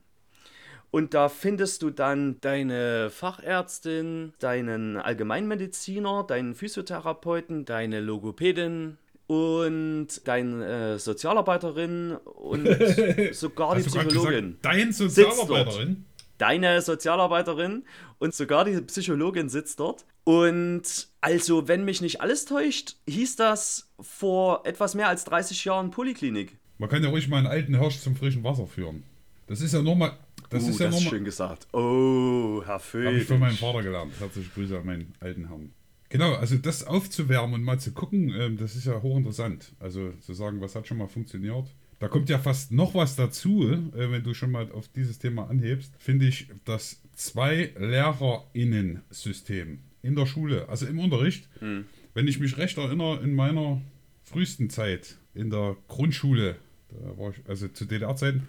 [0.90, 10.96] Und da findest du dann deine Fachärztin, deinen Allgemeinmediziner, deinen Physiotherapeuten, deine Logopädin und deine
[10.96, 12.68] äh, Sozialarbeiterin und
[13.34, 14.58] sogar die Psychologin.
[14.58, 16.06] Gesagt, dein Sozialarbeiterin?
[16.40, 17.86] Deine Sozialarbeiterin
[18.18, 20.04] und sogar die Psychologin sitzt dort.
[20.24, 25.90] Und also, wenn mich nicht alles täuscht, hieß das vor etwas mehr als 30 Jahren
[25.90, 26.56] Poliklinik.
[26.78, 29.02] Man kann ja ruhig mal einen alten Hirsch zum frischen Wasser führen.
[29.48, 30.16] Das ist ja nochmal.
[30.52, 31.66] Das uh, ist ja das ist schön gesagt.
[31.74, 33.08] Oh, Herr Föhl.
[33.08, 34.14] Habe ich von meinem Vater gelernt.
[34.20, 35.74] Herzliche Grüße an meinen alten Herrn.
[36.10, 39.74] Genau, also das aufzuwärmen und mal zu gucken, ähm, das ist ja hochinteressant.
[39.80, 41.66] Also zu sagen, was hat schon mal funktioniert.
[41.98, 45.50] Da kommt ja fast noch was dazu, äh, wenn du schon mal auf dieses Thema
[45.50, 51.50] anhebst, finde ich das Zwei-LehrerInnen-System in der Schule, also im Unterricht.
[51.62, 51.86] Mhm.
[52.14, 53.82] Wenn ich mich recht erinnere, in meiner
[54.24, 56.56] frühesten Zeit in der Grundschule,
[56.90, 58.48] da war ich, also zu DDR-Zeiten,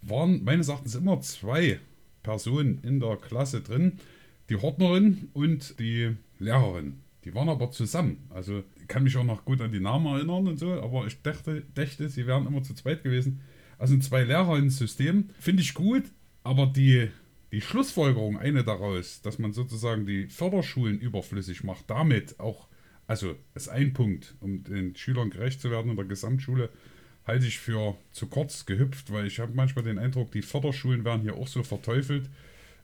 [0.00, 1.78] waren meines Erachtens immer zwei
[2.22, 3.98] Personen in der Klasse drin.
[4.48, 7.00] Die Hortnerin und die Lehrerin.
[7.24, 8.18] Die waren aber zusammen.
[8.30, 11.20] Also ich kann mich auch noch gut an die Namen erinnern und so, aber ich
[11.22, 13.40] dachte, dachte sie wären immer zu zweit gewesen.
[13.78, 16.04] Also ein zwei Lehrer ins System finde ich gut,
[16.42, 17.08] aber die
[17.52, 22.66] die Schlussfolgerung, eine daraus, dass man sozusagen die Förderschulen überflüssig macht, damit auch,
[23.06, 26.70] also ist ein Punkt, um den Schülern gerecht zu werden in der Gesamtschule,
[27.26, 31.22] halte ich für zu kurz gehüpft, weil ich habe manchmal den Eindruck, die Förderschulen werden
[31.22, 32.30] hier auch so verteufelt.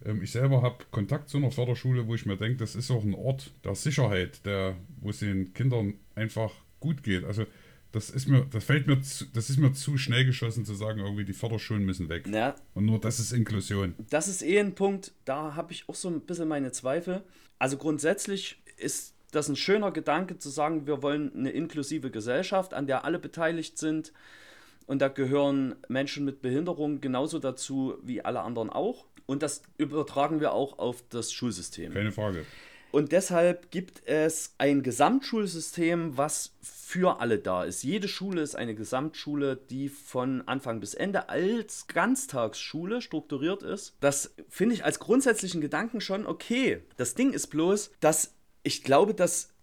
[0.05, 3.03] Ähm, ich selber habe Kontakt zu einer Förderschule, wo ich mir denke, das ist auch
[3.03, 7.25] ein Ort der Sicherheit, der, wo es den Kindern einfach gut geht.
[7.25, 7.47] Also
[7.93, 11.01] das ist mir, das fällt mir, zu, das ist mir zu schnell geschossen zu sagen,
[11.01, 12.27] irgendwie die Förderschulen müssen weg.
[12.27, 12.55] Ja.
[12.75, 13.95] Und nur das ist Inklusion.
[14.11, 17.23] Das ist eh ein Punkt, da habe ich auch so ein bisschen meine Zweifel.
[17.59, 22.87] Also grundsätzlich ist das ein schöner Gedanke zu sagen, wir wollen eine inklusive Gesellschaft, an
[22.87, 24.13] der alle beteiligt sind.
[24.87, 29.07] Und da gehören Menschen mit Behinderung genauso dazu wie alle anderen auch.
[29.27, 31.93] Und das übertragen wir auch auf das Schulsystem.
[31.93, 32.47] Keine Frage.
[32.91, 37.83] Und deshalb gibt es ein Gesamtschulsystem, was für alle da ist.
[37.83, 43.95] Jede Schule ist eine Gesamtschule, die von Anfang bis Ende als Ganztagsschule strukturiert ist.
[44.01, 46.83] Das finde ich als grundsätzlichen Gedanken schon okay.
[46.97, 49.55] Das Ding ist bloß, dass ich glaube, dass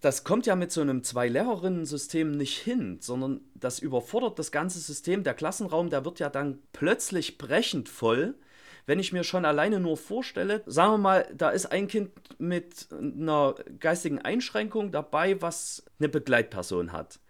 [0.00, 5.24] das kommt ja mit so einem Zwei-Lehrerinnen-System nicht hin, sondern das überfordert das ganze System.
[5.24, 8.34] Der Klassenraum, der wird ja dann plötzlich brechend voll
[8.86, 12.88] wenn ich mir schon alleine nur vorstelle, sagen wir mal, da ist ein Kind mit
[12.90, 17.20] einer geistigen Einschränkung dabei, was eine Begleitperson hat.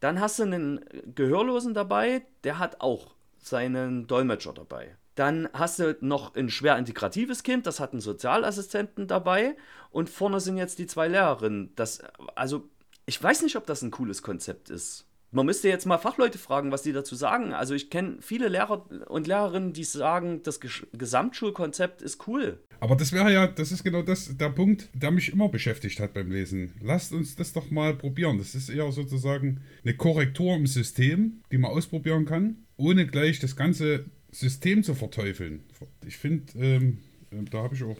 [0.00, 4.96] Dann hast du einen Gehörlosen dabei, der hat auch seinen Dolmetscher dabei.
[5.14, 9.56] Dann hast du noch ein schwer integratives Kind, das hat einen Sozialassistenten dabei
[9.90, 11.74] und vorne sind jetzt die zwei Lehrerinnen.
[11.76, 12.00] Das,
[12.36, 12.68] also,
[13.04, 15.06] ich weiß nicht, ob das ein cooles Konzept ist.
[15.32, 17.52] Man müsste jetzt mal Fachleute fragen, was die dazu sagen.
[17.52, 22.58] Also ich kenne viele Lehrer und Lehrerinnen, die sagen, das Gesamtschulkonzept ist cool.
[22.80, 26.14] Aber das wäre ja, das ist genau das, der Punkt, der mich immer beschäftigt hat
[26.14, 26.72] beim Lesen.
[26.80, 28.38] Lasst uns das doch mal probieren.
[28.38, 33.54] Das ist eher sozusagen eine Korrektur im System, die man ausprobieren kann, ohne gleich das
[33.54, 35.62] ganze System zu verteufeln.
[36.06, 36.98] Ich finde, ähm,
[37.30, 37.98] ähm, da habe ich auch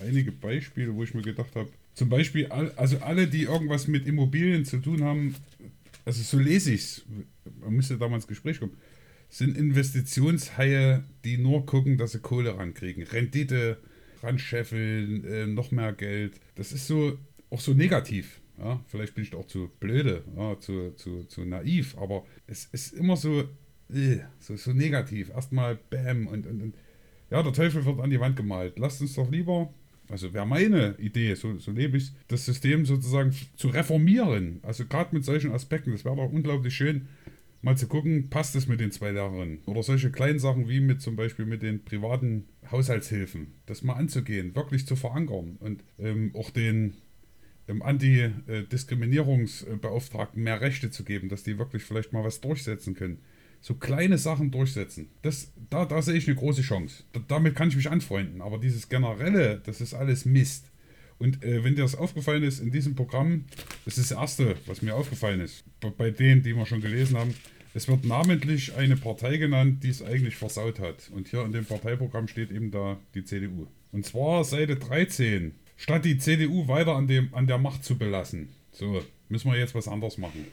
[0.00, 4.64] einige Beispiele, wo ich mir gedacht habe, zum Beispiel, also alle, die irgendwas mit Immobilien
[4.64, 5.36] zu tun haben,
[6.04, 7.06] also so lese ich es,
[7.60, 8.76] man müsste da mal ins Gespräch kommen,
[9.28, 13.02] sind Investitionshaie, die nur gucken, dass sie Kohle rankriegen.
[13.04, 13.78] Rendite
[14.22, 16.40] ranscheffeln, äh, noch mehr Geld.
[16.54, 17.18] Das ist so
[17.50, 18.40] auch so negativ.
[18.58, 18.82] Ja?
[18.86, 23.16] Vielleicht bin ich auch zu blöde, ja, zu, zu, zu naiv, aber es ist immer
[23.16, 23.40] so,
[23.92, 25.30] äh, so, so negativ.
[25.30, 26.74] Erstmal Bäm und, und, und
[27.30, 28.78] ja, der Teufel wird an die Wand gemalt.
[28.78, 29.72] Lasst uns doch lieber
[30.08, 34.60] also wäre meine Idee, so, so lebe ich das System sozusagen zu reformieren.
[34.62, 37.08] Also gerade mit solchen Aspekten, das wäre doch unglaublich schön,
[37.62, 39.60] mal zu gucken, passt es mit den zwei Lehrerinnen?
[39.66, 44.54] Oder solche kleinen Sachen wie mit zum Beispiel mit den privaten Haushaltshilfen, das mal anzugehen,
[44.54, 46.94] wirklich zu verankern und ähm, auch den
[47.66, 53.22] ähm, Antidiskriminierungsbeauftragten mehr Rechte zu geben, dass die wirklich vielleicht mal was durchsetzen können
[53.64, 55.08] so kleine Sachen durchsetzen.
[55.22, 57.04] Das, da, da sehe ich eine große Chance.
[57.12, 58.42] Da, damit kann ich mich anfreunden.
[58.42, 60.66] Aber dieses Generelle, das ist alles Mist.
[61.18, 63.46] Und äh, wenn dir das aufgefallen ist in diesem Programm,
[63.86, 65.64] das ist das Erste, was mir aufgefallen ist,
[65.96, 67.34] bei denen, die wir schon gelesen haben,
[67.72, 71.10] es wird namentlich eine Partei genannt, die es eigentlich versaut hat.
[71.10, 73.66] Und hier in dem Parteiprogramm steht eben da die CDU.
[73.92, 75.54] Und zwar Seite 13.
[75.78, 78.50] Statt die CDU weiter an, dem, an der Macht zu belassen.
[78.72, 80.44] So, müssen wir jetzt was anderes machen.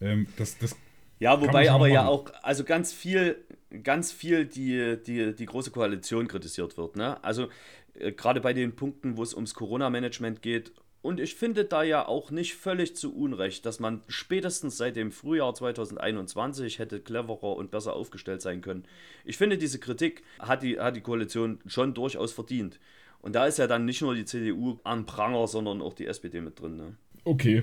[0.00, 0.74] Ähm, das, das
[1.18, 3.44] ja, wobei aber ja auch, also ganz viel,
[3.82, 6.96] ganz viel die, die, die große Koalition kritisiert wird.
[6.96, 7.22] Ne?
[7.24, 7.48] Also
[7.94, 10.72] äh, gerade bei den Punkten, wo es ums Corona-Management geht.
[11.00, 15.12] Und ich finde da ja auch nicht völlig zu Unrecht, dass man spätestens seit dem
[15.12, 18.84] Frühjahr 2021 hätte cleverer und besser aufgestellt sein können.
[19.24, 22.80] Ich finde, diese Kritik hat die, hat die Koalition schon durchaus verdient.
[23.20, 26.40] Und da ist ja dann nicht nur die CDU am Pranger, sondern auch die SPD
[26.40, 26.76] mit drin.
[26.76, 26.96] Ne?
[27.24, 27.62] Okay.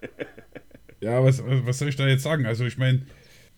[1.00, 2.46] Ja, was, was soll ich da jetzt sagen?
[2.46, 3.06] Also ich meine,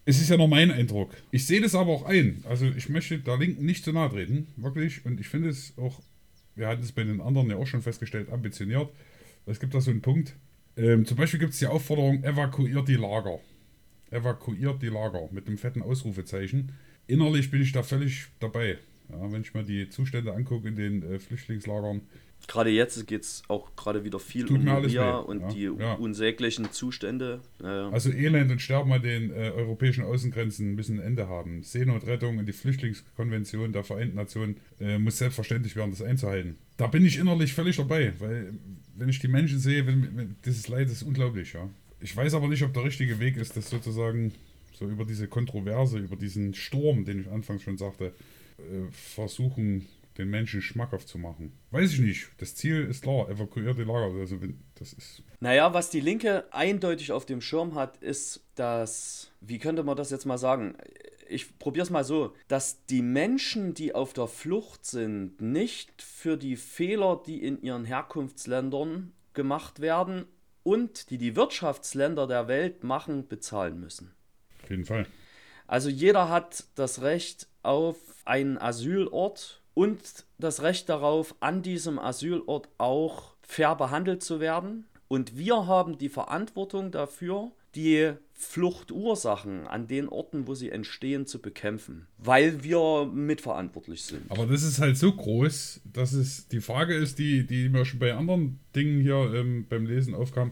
[0.04, 1.10] es ist ja nur mein Eindruck.
[1.30, 2.42] Ich sehe das aber auch ein.
[2.48, 5.04] Also ich möchte der Linken nicht zu nahe treten, wirklich.
[5.04, 6.00] Und ich finde es auch,
[6.54, 8.90] wir hatten es bei den anderen ja auch schon festgestellt, ambitioniert.
[9.46, 10.34] Es gibt da so einen Punkt.
[10.76, 13.38] Ähm, zum Beispiel gibt es die Aufforderung, evakuiert die Lager.
[14.10, 16.72] Evakuiert die Lager mit einem fetten Ausrufezeichen.
[17.06, 18.78] Innerlich bin ich da völlig dabei.
[19.10, 22.02] Ja, wenn ich mir die Zustände angucke in den äh, Flüchtlingslagern,
[22.46, 25.94] Gerade jetzt geht es auch gerade wieder viel Tut um Moria und ja, die ja.
[25.94, 27.40] unsäglichen Zustände.
[27.62, 31.62] Ja, also Elend und Sterben an den äh, europäischen Außengrenzen müssen ein Ende haben.
[31.62, 36.56] Seenotrettung und die Flüchtlingskonvention der Vereinten Nationen äh, muss selbstverständlich werden, das einzuhalten.
[36.78, 38.54] Da bin ich innerlich völlig dabei, weil
[38.96, 41.52] wenn ich die Menschen sehe, wenn, wenn, dieses Leid ist unglaublich.
[41.52, 41.68] Ja.
[42.00, 44.32] Ich weiß aber nicht, ob der richtige Weg ist, das sozusagen
[44.72, 48.06] so über diese Kontroverse, über diesen Sturm, den ich anfangs schon sagte,
[48.58, 49.86] äh, versuchen
[50.18, 51.52] den Menschen schmackhaft zu machen.
[51.70, 52.28] Weiß ich nicht.
[52.38, 54.12] Das Ziel ist klar, evakuiert die Lager.
[54.18, 54.38] Also
[54.74, 55.22] das ist.
[55.40, 60.10] Naja, was die Linke eindeutig auf dem Schirm hat, ist, dass, wie könnte man das
[60.10, 60.76] jetzt mal sagen?
[61.28, 66.36] Ich probiere es mal so, dass die Menschen, die auf der Flucht sind, nicht für
[66.36, 70.24] die Fehler, die in ihren Herkunftsländern gemacht werden
[70.64, 74.10] und die die Wirtschaftsländer der Welt machen, bezahlen müssen.
[74.62, 75.06] Auf jeden Fall.
[75.68, 82.68] Also jeder hat das Recht auf einen Asylort und das Recht darauf, an diesem Asylort
[82.78, 90.08] auch fair behandelt zu werden Und wir haben die Verantwortung dafür, die Fluchtursachen an den
[90.08, 94.28] Orten, wo sie entstehen, zu bekämpfen, weil wir mitverantwortlich sind.
[94.30, 98.00] Aber das ist halt so groß, dass es die Frage ist, die, die mir schon
[98.00, 100.50] bei anderen Dingen hier ähm, beim Lesen aufkam,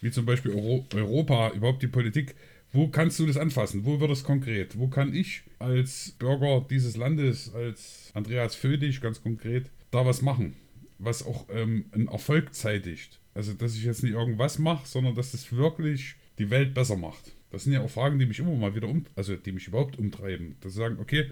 [0.00, 2.36] wie zum Beispiel Euro Europa, überhaupt die Politik.
[2.74, 3.84] Wo kannst du das anfassen?
[3.84, 4.78] Wo wird es konkret?
[4.78, 10.54] Wo kann ich als Bürger dieses Landes, als Andreas Födig ganz konkret, da was machen?
[10.98, 13.20] Was auch ähm, einen Erfolg zeitigt.
[13.34, 17.32] Also, dass ich jetzt nicht irgendwas mache, sondern dass das wirklich die Welt besser macht.
[17.50, 19.98] Das sind ja auch Fragen, die mich immer mal wieder um, also die mich überhaupt
[19.98, 20.56] umtreiben.
[20.60, 21.30] Dass sie sagen, okay,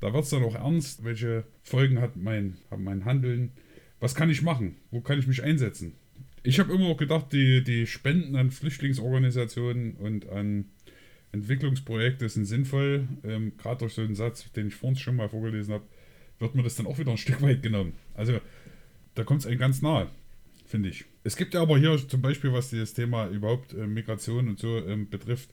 [0.00, 3.50] da wird es dann auch ernst, welche Folgen hat mein, hat mein Handeln,
[3.98, 5.94] was kann ich machen, wo kann ich mich einsetzen.
[6.44, 10.66] Ich habe immer auch gedacht, die, die Spenden an Flüchtlingsorganisationen und an
[11.36, 13.08] Entwicklungsprojekte sind sinnvoll.
[13.24, 15.84] Ähm, Gerade durch so einen Satz, den ich vorhin schon mal vorgelesen habe,
[16.38, 17.94] wird mir das dann auch wieder ein Stück weit genommen.
[18.14, 18.38] Also
[19.14, 20.08] da kommt es einem ganz nahe
[20.66, 21.04] finde ich.
[21.24, 24.78] Es gibt ja aber hier zum Beispiel, was das Thema überhaupt äh, Migration und so
[24.78, 25.50] ähm, betrifft,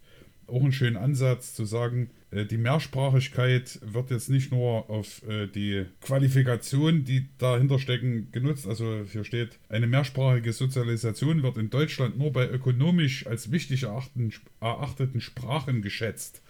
[0.48, 5.48] auch einen schönen Ansatz zu sagen, äh, die Mehrsprachigkeit wird jetzt nicht nur auf äh,
[5.48, 8.68] die Qualifikation, die dahinter stecken, genutzt.
[8.68, 15.22] Also hier steht, eine mehrsprachige Sozialisation wird in Deutschland nur bei ökonomisch als wichtig erachteten
[15.22, 16.42] Sprachen geschätzt.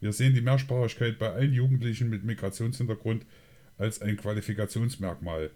[0.00, 3.26] Wir sehen die Mehrsprachigkeit bei allen Jugendlichen mit Migrationshintergrund
[3.76, 5.50] als ein Qualifikationsmerkmal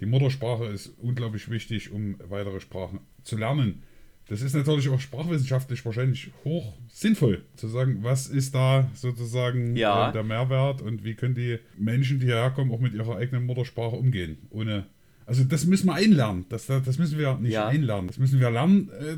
[0.00, 3.82] die Muttersprache ist unglaublich wichtig, um weitere Sprachen zu lernen.
[4.28, 10.08] Das ist natürlich auch sprachwissenschaftlich wahrscheinlich hoch sinnvoll, zu sagen, was ist da sozusagen ja.
[10.08, 13.46] äh, der Mehrwert und wie können die Menschen, die hierher kommen, auch mit ihrer eigenen
[13.46, 14.38] Muttersprache umgehen.
[14.50, 14.86] Ohne,
[15.26, 16.44] also das müssen wir einlernen.
[16.48, 17.68] Das, das müssen wir nicht ja.
[17.68, 18.08] einlernen.
[18.08, 19.16] Das müssen wir lernen äh,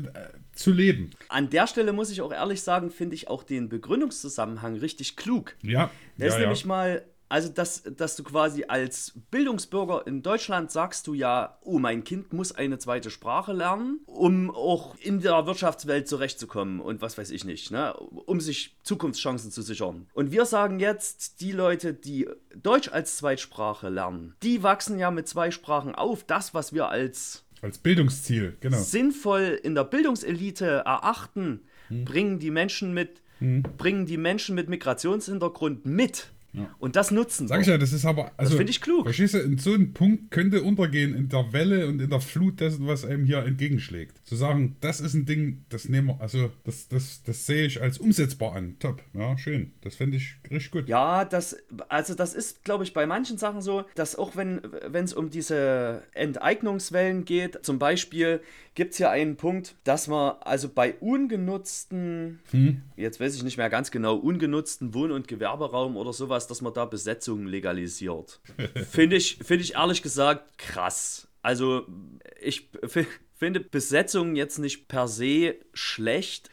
[0.53, 1.09] zu leben.
[1.27, 5.55] An der Stelle muss ich auch ehrlich sagen, finde ich auch den Begründungszusammenhang richtig klug.
[5.63, 5.89] Ja.
[6.17, 11.05] Der ja, ist nämlich mal also, dass, dass du quasi als Bildungsbürger in Deutschland sagst
[11.05, 16.07] du ja, oh, mein Kind muss eine zweite Sprache lernen, um auch in der Wirtschaftswelt
[16.07, 17.93] zurechtzukommen und was weiß ich nicht, ne?
[17.93, 20.07] um sich Zukunftschancen zu sichern.
[20.13, 25.27] Und wir sagen jetzt, die Leute, die Deutsch als Zweitsprache lernen, die wachsen ja mit
[25.27, 26.23] zwei Sprachen auf.
[26.23, 28.77] Das, was wir als als Bildungsziel, genau.
[28.77, 32.05] Sinnvoll in der Bildungselite erachten, hm.
[32.05, 33.63] bringen die Menschen mit, hm.
[33.77, 36.31] bringen die Menschen mit Migrationshintergrund mit.
[36.53, 36.69] Ja.
[36.79, 37.47] Und das nutzen.
[37.47, 38.31] Sag ich ja, das ist aber.
[38.37, 39.03] Also, das finde ich klug.
[39.03, 42.59] Verstehst du, in so einem Punkt könnte untergehen in der Welle und in der Flut
[42.59, 44.25] dessen, was einem hier entgegenschlägt.
[44.27, 47.81] Zu sagen, das ist ein Ding, das nehmen wir, also das, das, das sehe ich
[47.81, 48.77] als umsetzbar an.
[48.79, 49.01] Top.
[49.13, 49.73] Ja, schön.
[49.81, 50.89] Das finde ich richtig gut.
[50.89, 54.61] Ja, das, also das ist, glaube ich, bei manchen Sachen so, dass auch wenn
[54.93, 58.41] es um diese Enteignungswellen geht, zum Beispiel
[58.79, 62.81] gibt es hier einen Punkt, dass man also bei ungenutzten, hm.
[62.95, 66.73] jetzt weiß ich nicht mehr ganz genau, ungenutzten Wohn- und Gewerberaum oder sowas, dass man
[66.73, 68.39] da Besetzungen legalisiert.
[68.91, 71.27] Finde ich, find ich ehrlich gesagt krass.
[71.41, 71.85] Also
[72.41, 72.69] ich
[73.35, 76.49] finde Besetzungen jetzt nicht per se schlecht.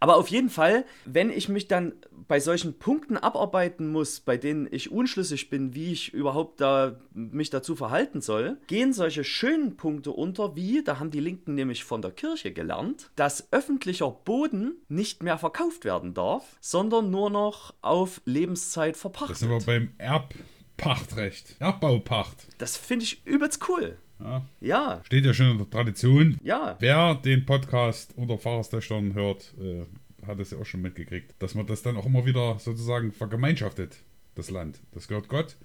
[0.00, 1.92] Aber auf jeden Fall, wenn ich mich dann
[2.28, 7.50] bei solchen Punkten abarbeiten muss, bei denen ich unschlüssig bin, wie ich überhaupt da mich
[7.50, 12.02] dazu verhalten soll, gehen solche schönen Punkte unter, wie, da haben die Linken nämlich von
[12.02, 18.20] der Kirche gelernt, dass öffentlicher Boden nicht mehr verkauft werden darf, sondern nur noch auf
[18.24, 19.30] Lebenszeit verpachtet.
[19.30, 22.46] Das sind wir beim Erbpachtrecht, Erbbaupacht.
[22.58, 23.98] Das finde ich übelst cool.
[24.20, 24.46] Ja.
[24.60, 25.00] ja.
[25.04, 26.38] Steht ja schon in der Tradition.
[26.42, 26.76] Ja.
[26.80, 29.84] Wer den Podcast unter Pfarrerstöchtern hört, äh,
[30.26, 33.96] hat es ja auch schon mitgekriegt, dass man das dann auch immer wieder sozusagen vergemeinschaftet,
[34.34, 34.80] das Land.
[34.92, 35.56] Das gehört Gott.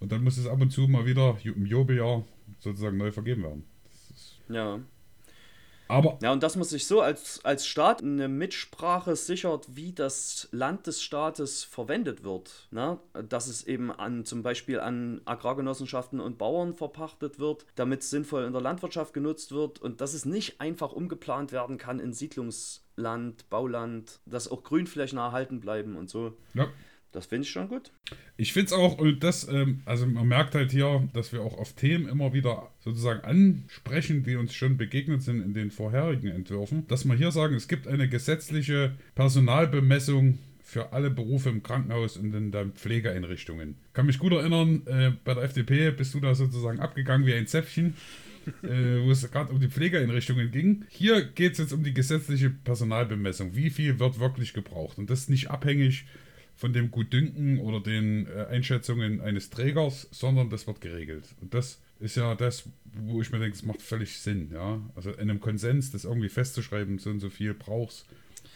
[0.00, 2.24] Und dann muss es ab und zu mal wieder im Jobeljahr
[2.60, 3.64] sozusagen neu vergeben werden.
[4.48, 4.80] ja.
[5.88, 10.48] Aber ja, und dass man sich so als, als Staat eine Mitsprache sichert, wie das
[10.52, 12.68] Land des Staates verwendet wird.
[12.70, 12.98] Ne?
[13.28, 18.44] Dass es eben an zum Beispiel an Agrargenossenschaften und Bauern verpachtet wird, damit es sinnvoll
[18.44, 23.48] in der Landwirtschaft genutzt wird und dass es nicht einfach umgeplant werden kann in Siedlungsland,
[23.48, 26.36] Bauland, dass auch Grünflächen erhalten bleiben und so.
[26.52, 26.68] Ja.
[27.12, 27.90] Das finde ich schon gut.
[28.36, 31.56] Ich finde es auch, und das, ähm, also man merkt halt hier, dass wir auch
[31.56, 36.86] auf Themen immer wieder sozusagen ansprechen, die uns schon begegnet sind in den vorherigen Entwürfen,
[36.86, 42.34] dass wir hier sagen, es gibt eine gesetzliche Personalbemessung für alle Berufe im Krankenhaus und
[42.34, 43.76] in den Pflegeeinrichtungen.
[43.94, 47.46] Kann mich gut erinnern, äh, bei der FDP bist du da sozusagen abgegangen wie ein
[47.46, 47.94] Zäpfchen.
[48.62, 50.84] äh, wo es gerade um die Pflegeeinrichtungen ging.
[50.88, 53.54] Hier geht es jetzt um die gesetzliche Personalbemessung.
[53.54, 54.96] Wie viel wird wirklich gebraucht?
[54.96, 56.06] Und das ist nicht abhängig
[56.58, 61.24] von dem Gutdünken oder den äh, Einschätzungen eines Trägers, sondern das wird geregelt.
[61.40, 62.64] Und das ist ja das,
[63.06, 64.50] wo ich mir denke, es macht völlig Sinn.
[64.52, 64.80] Ja?
[64.96, 68.06] Also in einem Konsens, das irgendwie festzuschreiben, so und so viel brauchst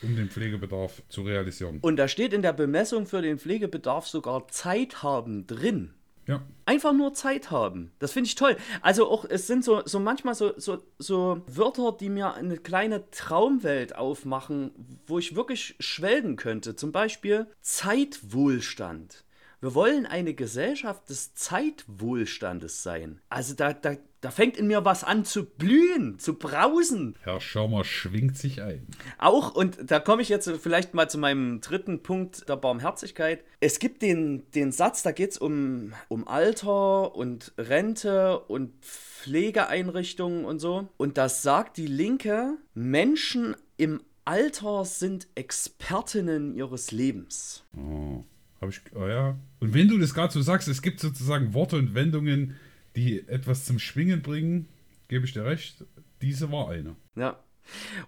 [0.02, 1.78] um den Pflegebedarf zu realisieren.
[1.80, 5.94] Und da steht in der Bemessung für den Pflegebedarf sogar Zeit haben drin.
[6.32, 6.42] Ja.
[6.64, 7.92] Einfach nur Zeit haben.
[7.98, 8.56] Das finde ich toll.
[8.80, 13.10] Also auch, es sind so, so manchmal so, so, so Wörter, die mir eine kleine
[13.10, 14.70] Traumwelt aufmachen,
[15.06, 16.76] wo ich wirklich schwelgen könnte.
[16.76, 19.24] Zum Beispiel Zeitwohlstand.
[19.62, 23.20] Wir wollen eine Gesellschaft des Zeitwohlstandes sein.
[23.28, 27.14] Also da, da, da fängt in mir was an zu blühen, zu brausen.
[27.22, 28.88] Herr Schaumer schwingt sich ein.
[29.18, 33.44] Auch, und da komme ich jetzt vielleicht mal zu meinem dritten Punkt der Barmherzigkeit.
[33.60, 40.44] Es gibt den, den Satz, da geht es um, um Alter und Rente und Pflegeeinrichtungen
[40.44, 40.88] und so.
[40.96, 47.62] Und das sagt die Linke, Menschen im Alter sind Expertinnen ihres Lebens.
[47.76, 48.24] Oh.
[48.62, 49.36] Habe ich, oh ja.
[49.58, 52.54] Und wenn du das gerade so sagst, es gibt sozusagen Worte und Wendungen,
[52.94, 54.68] die etwas zum Schwingen bringen,
[55.08, 55.84] gebe ich dir recht.
[56.22, 56.94] Diese war eine.
[57.16, 57.40] Ja.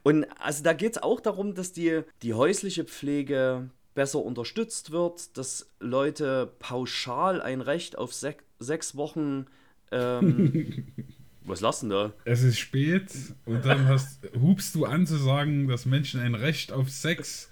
[0.04, 5.36] Und also da geht es auch darum, dass die, die häusliche Pflege besser unterstützt wird,
[5.36, 9.46] dass Leute pauschal ein Recht auf sech, sechs Wochen.
[9.90, 10.86] Ähm,
[11.42, 12.12] was lassen da?
[12.24, 13.10] Es ist spät
[13.44, 17.50] und dann hast, hubst du an zu sagen, dass Menschen ein Recht auf Sex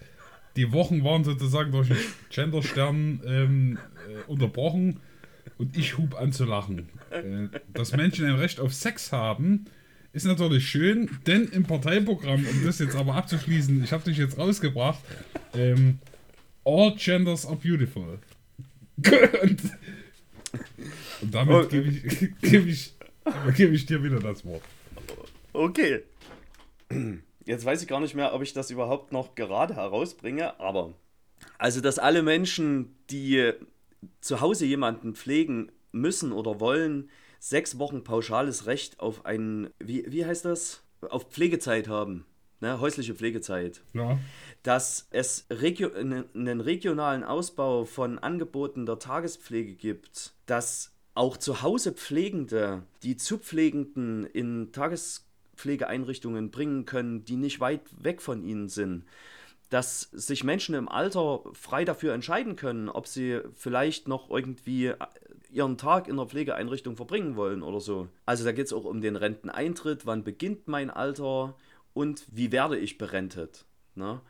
[0.57, 1.97] die Wochen waren sozusagen durch den
[2.31, 3.79] Genderstern ähm,
[4.09, 5.01] äh, unterbrochen
[5.59, 6.89] und ich hub an zu lachen.
[7.11, 9.67] Äh, dass Menschen ein Recht auf Sex haben,
[10.13, 14.37] ist natürlich schön, denn im Parteiprogramm, um das jetzt aber abzuschließen, ich habe dich jetzt
[14.39, 15.01] rausgebracht,
[15.55, 15.99] ähm,
[16.65, 18.19] All genders are beautiful.
[19.43, 19.63] und,
[21.23, 22.95] und damit gebe ich, geb ich,
[23.57, 24.63] geb ich dir wieder das Wort.
[25.53, 26.03] Okay.
[27.45, 30.95] Jetzt weiß ich gar nicht mehr, ob ich das überhaupt noch gerade herausbringe, aber
[31.59, 33.53] also, dass alle Menschen, die
[34.21, 40.25] zu Hause jemanden pflegen müssen oder wollen, sechs Wochen pauschales Recht auf einen, wie, wie
[40.25, 40.83] heißt das?
[41.09, 42.25] Auf Pflegezeit haben.
[42.61, 43.83] Ne, häusliche Pflegezeit.
[43.93, 44.19] Ja.
[44.63, 51.93] Dass es regio einen regionalen Ausbau von Angeboten der Tagespflege gibt, dass auch zu Hause
[51.93, 55.32] Pflegende, die Zupflegenden in Tagespflege
[55.63, 59.05] Pflegeeinrichtungen bringen können, die nicht weit weg von ihnen sind.
[59.71, 64.97] Dass sich Menschen im Alter frei dafür entscheiden können, ob sie vielleicht noch irgendwie äh,
[65.51, 68.09] ihren Tag in der Pflegeeinrichtung verbringen wollen oder so.
[68.27, 71.57] Also da geht es auch um den Renteneintritt, wann beginnt mein Alter
[71.95, 73.65] und wie werde ich berentet.
[73.95, 74.21] Ne?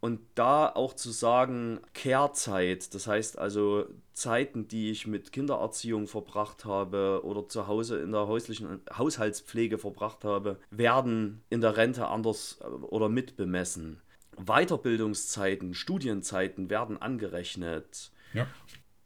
[0.00, 6.64] Und da auch zu sagen, Kehrzeit, das heißt also Zeiten, die ich mit Kindererziehung verbracht
[6.64, 12.58] habe oder zu Hause in der häuslichen Haushaltspflege verbracht habe, werden in der Rente anders
[12.62, 14.00] äh, oder mitbemessen.
[14.38, 18.10] Weiterbildungszeiten, Studienzeiten werden angerechnet.
[18.32, 18.46] Ja.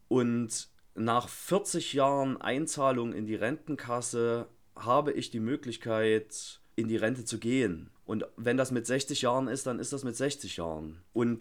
[0.07, 7.25] Und nach 40 Jahren Einzahlung in die Rentenkasse habe ich die Möglichkeit, in die Rente
[7.25, 7.91] zu gehen.
[8.05, 10.99] Und wenn das mit 60 Jahren ist, dann ist das mit 60 Jahren.
[11.13, 11.41] Und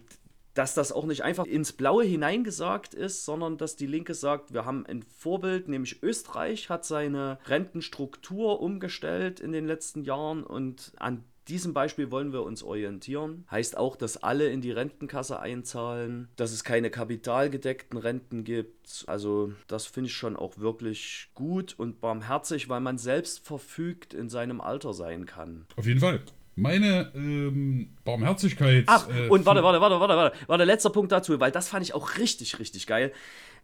[0.53, 4.66] dass das auch nicht einfach ins Blaue hineingesagt ist, sondern dass die Linke sagt, wir
[4.66, 11.24] haben ein Vorbild, nämlich Österreich hat seine Rentenstruktur umgestellt in den letzten Jahren und an
[11.47, 13.45] diesem Beispiel wollen wir uns orientieren.
[13.51, 19.03] Heißt auch, dass alle in die Rentenkasse einzahlen, dass es keine kapitalgedeckten Renten gibt.
[19.07, 24.30] Also das finde ich schon auch wirklich gut und barmherzig, weil man selbst verfügt in
[24.30, 25.66] seinem Alter sein kann.
[25.76, 26.22] Auf jeden Fall.
[26.56, 28.84] Meine ähm, Barmherzigkeit.
[28.88, 31.84] Ach, äh, und warte, warte, warte, warte, warte, warte, letzter Punkt dazu, weil das fand
[31.84, 33.12] ich auch richtig, richtig geil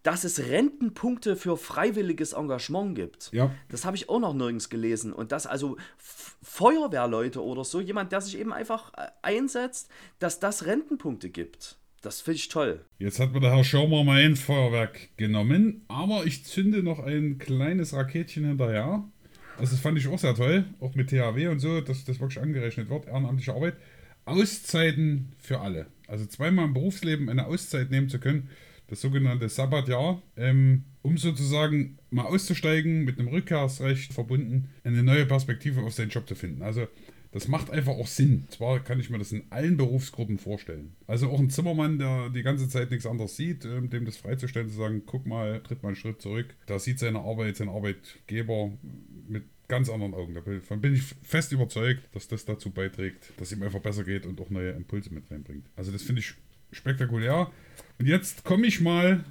[0.04, 3.32] dass es Rentenpunkte für freiwilliges Engagement gibt.
[3.34, 3.54] Ja.
[3.70, 5.12] Das habe ich auch noch nirgends gelesen.
[5.12, 10.66] Und dass also Feuerwehrleute oder so, jemand, der sich eben einfach äh, einsetzt, dass das
[10.66, 11.78] Rentenpunkte gibt.
[12.02, 12.86] Das finde ich toll.
[12.98, 17.94] Jetzt hat mir der Herr Schaumer mein Feuerwerk genommen, aber ich zünde noch ein kleines
[17.94, 19.04] Raketchen hinterher.
[19.60, 22.41] Also das fand ich auch sehr toll, auch mit THW und so, dass das wirklich
[22.41, 23.76] angerechnet wird, ehrenamtliche Arbeit.
[24.26, 25.88] Auszeiten für alle.
[26.07, 28.49] Also zweimal im Berufsleben eine Auszeit nehmen zu können,
[28.88, 35.82] das sogenannte Sabbatjahr, ähm, um sozusagen mal auszusteigen, mit einem Rückkehrsrecht verbunden, eine neue Perspektive
[35.82, 36.62] auf seinen Job zu finden.
[36.62, 36.88] Also
[37.32, 38.45] das macht einfach auch Sinn.
[38.49, 40.95] Zwar kann ich mir das in allen Berufsgruppen vorstellen.
[41.05, 44.69] Also auch ein Zimmermann, der die ganze Zeit nichts anderes sieht, ähm, dem das freizustellen,
[44.69, 46.55] zu sagen, guck mal, tritt mal einen Schritt zurück.
[46.65, 48.71] Da sieht seine Arbeit, sein Arbeitgeber
[49.27, 50.34] mit ganz anderen Augen.
[50.34, 54.41] Davon bin ich fest überzeugt, dass das dazu beiträgt, dass ihm einfach besser geht und
[54.41, 55.67] auch neue Impulse mit reinbringt.
[55.75, 56.34] Also das finde ich
[56.71, 57.51] spektakulär.
[57.99, 59.23] Und jetzt komme ich mal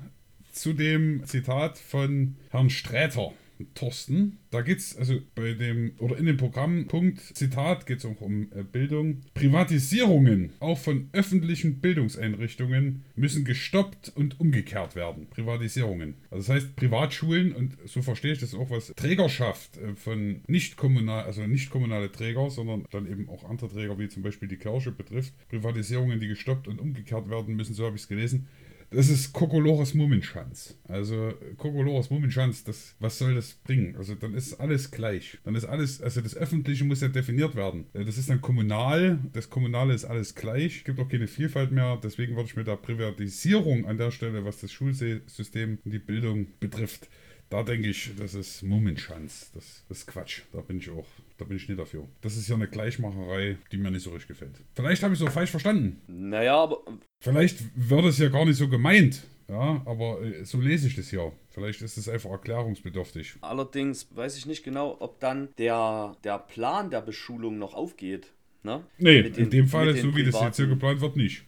[0.53, 3.33] zu dem Zitat von Herrn Sträter.
[3.75, 4.39] Thorsten.
[4.51, 8.51] Da geht es also bei dem oder in dem Programmpunkt Zitat geht es auch um
[8.53, 9.21] äh, Bildung.
[9.35, 15.29] Privatisierungen auch von öffentlichen Bildungseinrichtungen müssen gestoppt und umgekehrt werden.
[15.31, 16.15] Privatisierungen.
[16.31, 20.77] Also das heißt Privatschulen und so verstehe ich das auch was Trägerschaft äh, von nicht
[20.77, 24.57] kommunal, also nicht kommunale Träger, sondern dann eben auch andere Träger wie zum Beispiel die
[24.57, 25.35] Kirche betrifft.
[25.49, 27.75] Privatisierungen, die gestoppt und umgekehrt werden müssen.
[27.75, 28.49] So habe ich es gelesen
[28.91, 30.79] das ist Kokolores Mummenschanz.
[30.85, 33.97] Also Kokolores Mummenschanz, das, was soll das bringen?
[33.97, 35.39] Also dann ist alles gleich.
[35.45, 37.87] Dann ist alles, also das Öffentliche muss ja definiert werden.
[37.93, 41.99] Äh, das ist dann kommunal, das Kommunale ist alles gleich, gibt auch keine Vielfalt mehr.
[42.03, 46.47] Deswegen würde ich mit der Privatisierung an der Stelle, was das Schulsystem und die Bildung
[46.61, 47.09] betrifft,
[47.51, 49.51] da denke ich, das ist Mummenschanz.
[49.53, 50.43] Das, das ist Quatsch.
[50.53, 51.07] Da bin ich auch,
[51.39, 52.07] da bin ich nicht dafür.
[52.21, 54.61] Das ist ja eine Gleichmacherei, die mir nicht so richtig gefällt.
[54.75, 56.03] Vielleicht habe ich es auch falsch verstanden.
[56.07, 56.83] Naja, aber.
[57.21, 59.25] Vielleicht wird es ja gar nicht so gemeint.
[59.49, 61.33] Ja, aber äh, so lese ich das ja.
[61.51, 63.37] Vielleicht ist es einfach erklärungsbedürftig.
[63.41, 68.33] Allerdings weiß ich nicht genau, ob dann der, der Plan der Beschulung noch aufgeht.
[68.63, 68.85] Ne?
[68.99, 71.45] Nee, den, in dem Fall, so wie das jetzt hier geplant wird, nicht.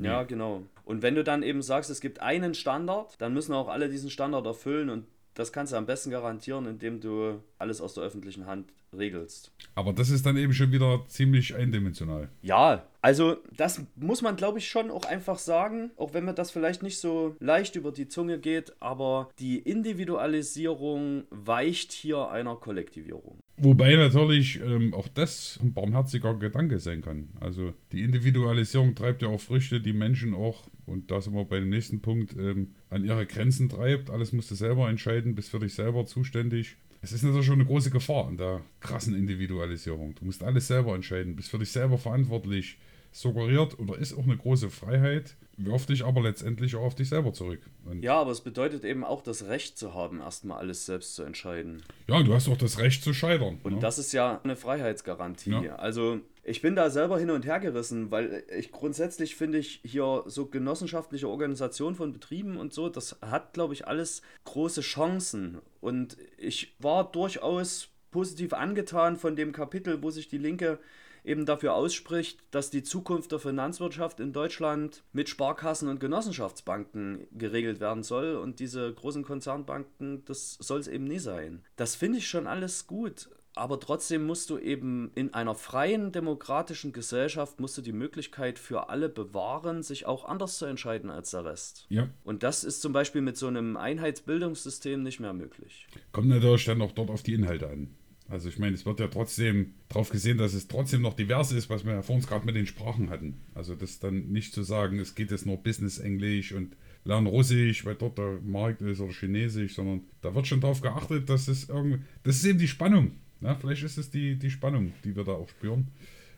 [0.00, 0.28] Ja, nee.
[0.28, 0.62] genau.
[0.84, 4.10] Und wenn du dann eben sagst, es gibt einen Standard, dann müssen auch alle diesen
[4.10, 8.46] Standard erfüllen und das kannst du am besten garantieren, indem du alles aus der öffentlichen
[8.46, 9.52] Hand regelst.
[9.74, 12.28] Aber das ist dann eben schon wieder ziemlich eindimensional.
[12.42, 16.50] Ja, also das muss man, glaube ich, schon auch einfach sagen, auch wenn mir das
[16.50, 23.40] vielleicht nicht so leicht über die Zunge geht, aber die Individualisierung weicht hier einer Kollektivierung.
[23.58, 27.28] Wobei natürlich ähm, auch das ein barmherziger Gedanke sein kann.
[27.40, 31.60] Also die Individualisierung treibt ja auch Früchte, die Menschen auch, und da sind wir bei
[31.60, 34.08] dem nächsten Punkt, ähm, an ihre Grenzen treibt.
[34.08, 36.78] Alles musst du selber entscheiden, bist für dich selber zuständig.
[37.02, 40.14] Es ist natürlich schon eine große Gefahr an der krassen Individualisierung.
[40.14, 42.78] Du musst alles selber entscheiden, bist für dich selber verantwortlich.
[43.16, 47.32] Suggeriert oder ist auch eine große Freiheit, wirft dich aber letztendlich auch auf dich selber
[47.32, 47.60] zurück.
[47.84, 51.22] Und ja, aber es bedeutet eben auch das Recht zu haben, erstmal alles selbst zu
[51.22, 51.84] entscheiden.
[52.08, 53.60] Ja, du hast auch das Recht zu scheitern.
[53.62, 53.78] Und ne?
[53.78, 55.50] das ist ja eine Freiheitsgarantie.
[55.50, 55.76] Ja.
[55.76, 60.24] Also ich bin da selber hin und her gerissen, weil ich grundsätzlich finde ich hier
[60.26, 65.58] so genossenschaftliche Organisation von Betrieben und so, das hat, glaube ich, alles große Chancen.
[65.80, 70.80] Und ich war durchaus positiv angetan von dem Kapitel, wo sich die Linke
[71.24, 77.80] eben dafür ausspricht, dass die Zukunft der Finanzwirtschaft in Deutschland mit Sparkassen und Genossenschaftsbanken geregelt
[77.80, 81.62] werden soll und diese großen Konzernbanken, das soll es eben nie sein.
[81.76, 83.28] Das finde ich schon alles gut.
[83.56, 88.88] Aber trotzdem musst du eben in einer freien demokratischen Gesellschaft musst du die Möglichkeit für
[88.88, 91.86] alle bewahren, sich auch anders zu entscheiden als der Rest.
[91.88, 92.08] Ja.
[92.24, 95.86] Und das ist zum Beispiel mit so einem Einheitsbildungssystem nicht mehr möglich.
[96.10, 97.94] Kommt natürlich dann auch dort auf die Inhalte an.
[98.28, 101.68] Also ich meine, es wird ja trotzdem darauf gesehen, dass es trotzdem noch divers ist,
[101.68, 103.36] was wir ja vor uns gerade mit den Sprachen hatten.
[103.54, 107.84] Also das dann nicht zu sagen, es geht jetzt nur Business Englisch und lernen Russisch,
[107.84, 111.68] weil dort der Markt ist oder Chinesisch, sondern da wird schon darauf geachtet, dass es
[111.68, 113.12] irgendwie, das ist eben die Spannung.
[113.40, 115.88] Na, vielleicht ist es die, die Spannung, die wir da auch spüren.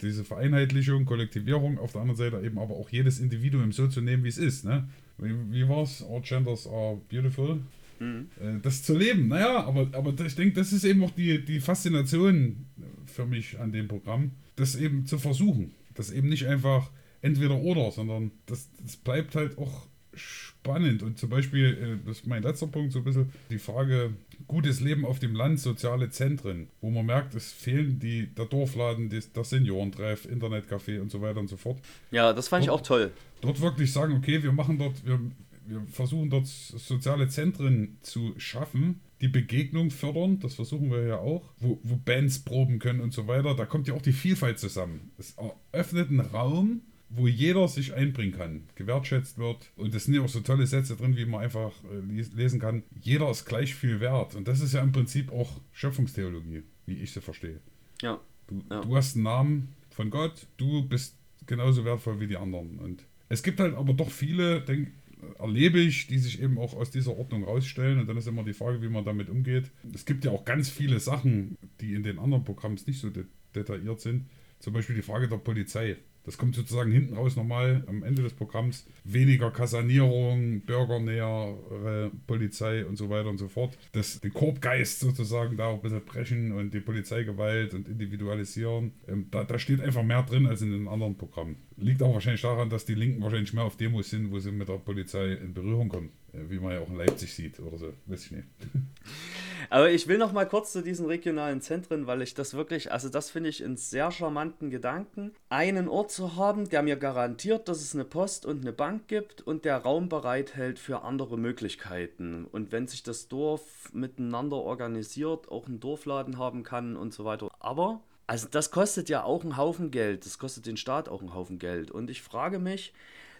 [0.02, 4.24] Diese Vereinheitlichung, Kollektivierung, auf der anderen Seite eben aber auch jedes Individuum so zu nehmen,
[4.24, 4.64] wie es ist.
[4.64, 4.88] Ne?
[5.18, 6.02] Wie, wie war es?
[6.02, 7.60] All genders are beautiful.
[7.98, 8.28] Mhm.
[8.40, 9.28] Äh, das zu leben.
[9.28, 12.66] Naja, aber, aber ich denke, das ist eben auch die, die Faszination
[13.06, 15.74] für mich an dem Programm, das eben zu versuchen.
[15.94, 16.90] Das eben nicht einfach
[17.22, 21.02] entweder oder, sondern das, das bleibt halt auch spannend.
[21.02, 24.14] Und zum Beispiel, äh, das ist mein letzter Punkt, so ein bisschen die Frage,
[24.46, 29.10] gutes Leben auf dem Land, soziale Zentren, wo man merkt, es fehlen die, der Dorfladen,
[29.10, 31.78] der Seniorentreff, Internetcafé und so weiter und so fort.
[32.10, 33.10] Ja, das fand dort, ich auch toll.
[33.40, 35.20] Dort wirklich sagen, okay, wir machen dort, wir,
[35.66, 41.50] wir versuchen dort soziale Zentren zu schaffen, die Begegnung fördern, das versuchen wir ja auch,
[41.58, 43.54] wo, wo Bands proben können und so weiter.
[43.54, 45.10] Da kommt ja auch die Vielfalt zusammen.
[45.18, 45.36] Es
[45.72, 49.70] eröffnet einen Raum, wo jeder sich einbringen kann, gewertschätzt wird.
[49.76, 52.82] Und es sind ja auch so tolle Sätze drin, wie man einfach äh, lesen kann.
[53.00, 54.34] Jeder ist gleich viel wert.
[54.34, 57.60] Und das ist ja im Prinzip auch Schöpfungstheologie, wie ich sie verstehe.
[58.02, 58.20] Ja.
[58.48, 58.80] Du, ja.
[58.80, 62.78] du hast einen Namen von Gott, du bist genauso wertvoll wie die anderen.
[62.78, 64.92] Und es gibt halt aber doch viele, denke
[65.38, 67.98] erlebe ich, die sich eben auch aus dieser Ordnung rausstellen.
[67.98, 69.70] Und dann ist immer die Frage, wie man damit umgeht.
[69.94, 73.24] Es gibt ja auch ganz viele Sachen, die in den anderen Programmen nicht so de
[73.54, 74.26] detailliert sind.
[74.58, 75.96] Zum Beispiel die Frage der Polizei.
[76.26, 78.84] Das kommt sozusagen hinten raus nochmal am Ende des Programms.
[79.04, 83.78] Weniger Kasanierung, bürgernähere Polizei und so weiter und so fort.
[83.92, 88.92] Das, den Korbgeist sozusagen da auch ein bisschen brechen und die Polizeigewalt und individualisieren.
[89.06, 91.56] Ähm, da, da steht einfach mehr drin als in den anderen Programmen.
[91.76, 94.68] Liegt auch wahrscheinlich daran, dass die Linken wahrscheinlich mehr auf Demos sind, wo sie mit
[94.68, 96.10] der Polizei in Berührung kommen.
[96.32, 97.92] Äh, wie man ja auch in Leipzig sieht oder so.
[98.06, 98.44] Weiß ich nicht.
[99.70, 103.08] Aber ich will noch mal kurz zu diesen regionalen Zentren, weil ich das wirklich, also
[103.08, 107.80] das finde ich einen sehr charmanten Gedanken, einen Ort zu haben, der mir garantiert, dass
[107.80, 112.46] es eine Post und eine Bank gibt und der Raum bereithält für andere Möglichkeiten.
[112.50, 117.50] Und wenn sich das Dorf miteinander organisiert, auch einen Dorfladen haben kann und so weiter.
[117.60, 120.26] Aber also das kostet ja auch einen Haufen Geld.
[120.26, 121.90] Das kostet den Staat auch einen Haufen Geld.
[121.90, 122.92] Und ich frage mich,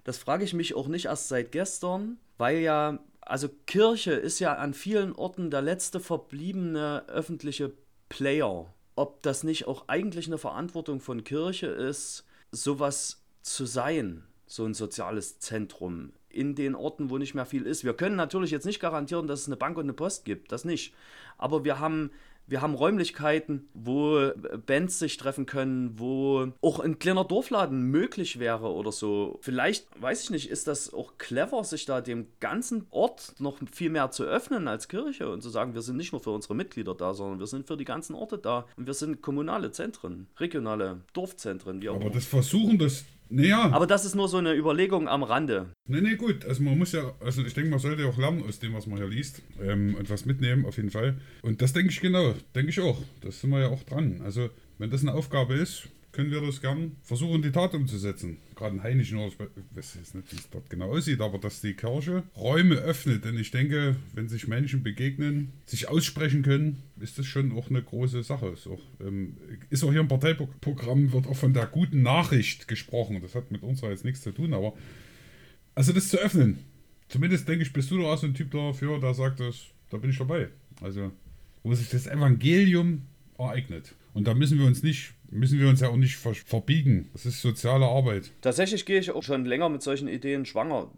[0.04, 4.54] das frage ich mich auch nicht erst seit gestern, weil ja also Kirche ist ja
[4.54, 7.72] an vielen Orten der letzte verbliebene öffentliche
[8.08, 8.72] Player.
[8.94, 14.74] Ob das nicht auch eigentlich eine Verantwortung von Kirche ist, sowas zu sein, so ein
[14.74, 17.84] soziales Zentrum in den Orten, wo nicht mehr viel ist.
[17.84, 20.64] Wir können natürlich jetzt nicht garantieren, dass es eine Bank und eine Post gibt, das
[20.64, 20.94] nicht.
[21.36, 22.10] Aber wir haben
[22.46, 24.30] wir haben Räumlichkeiten, wo
[24.66, 29.38] Bands sich treffen können, wo auch ein kleiner Dorfladen möglich wäre oder so.
[29.42, 33.90] Vielleicht, weiß ich nicht, ist das auch clever, sich da dem ganzen Ort noch viel
[33.90, 36.94] mehr zu öffnen als Kirche und zu sagen, wir sind nicht nur für unsere Mitglieder
[36.94, 38.66] da, sondern wir sind für die ganzen Orte da.
[38.76, 43.70] Und wir sind kommunale Zentren, regionale Dorfzentren, wie auch Aber das Versuchen, das naja.
[43.72, 45.66] Aber das ist nur so eine Überlegung am Rande.
[45.88, 46.44] Nee, nee, gut.
[46.44, 48.98] Also man muss ja, also ich denke, man sollte auch lernen aus dem, was man
[48.98, 49.42] hier liest.
[49.60, 51.16] Ähm, und was mitnehmen, auf jeden Fall.
[51.42, 52.98] Und das denke ich genau, denke ich auch.
[53.20, 54.20] Das sind wir ja auch dran.
[54.24, 58.38] Also, wenn das eine Aufgabe ist, können wir das gern versuchen, die Tat umzusetzen.
[58.54, 61.74] Gerade in Heinichen, ich weiß jetzt nicht, wie es dort genau aussieht, aber dass die
[61.74, 63.26] Kirche Räume öffnet.
[63.26, 67.82] Denn ich denke, wenn sich Menschen begegnen, sich aussprechen können, ist das schon auch eine
[67.82, 68.46] große Sache.
[68.46, 69.36] Ist auch, ähm,
[69.68, 73.20] ist auch hier im Parteiprogramm, wird auch von der guten Nachricht gesprochen.
[73.20, 74.72] Das hat mit uns jetzt nichts zu tun, aber
[75.74, 76.60] also das zu öffnen.
[77.08, 79.98] Zumindest denke ich, bist du da auch so ein Typ dafür, der sagt, das, da
[79.98, 80.48] bin ich dabei.
[80.80, 81.12] Also,
[81.62, 83.02] wo sich das Evangelium
[83.36, 83.94] ereignet.
[84.14, 87.10] Und da müssen wir uns nicht müssen wir uns ja auch nicht ver verbiegen.
[87.12, 88.32] Das ist soziale Arbeit.
[88.40, 90.90] Tatsächlich gehe ich auch schon länger mit solchen Ideen schwanger.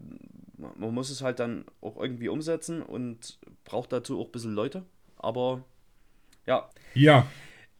[0.57, 4.83] Man muss es halt dann auch irgendwie umsetzen und braucht dazu auch ein bisschen Leute.
[5.17, 5.63] Aber
[6.45, 6.69] ja.
[6.93, 7.27] Ja.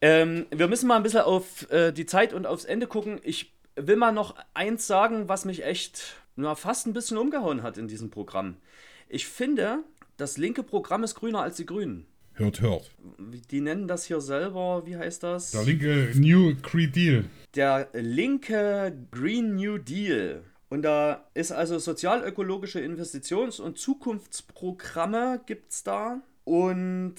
[0.00, 3.20] Ähm, wir müssen mal ein bisschen auf äh, die Zeit und aufs Ende gucken.
[3.22, 7.76] Ich will mal noch eins sagen, was mich echt na, fast ein bisschen umgehauen hat
[7.76, 8.56] in diesem Programm.
[9.08, 9.82] Ich finde,
[10.16, 12.06] das linke Programm ist grüner als die Grünen.
[12.40, 12.90] Hört, hört.
[13.50, 15.50] Die nennen das hier selber, wie heißt das?
[15.50, 17.24] Der linke New Green Deal.
[17.54, 20.42] Der linke Green New Deal.
[20.70, 26.22] Und da ist also sozialökologische Investitions- und Zukunftsprogramme gibt es da.
[26.44, 27.16] Und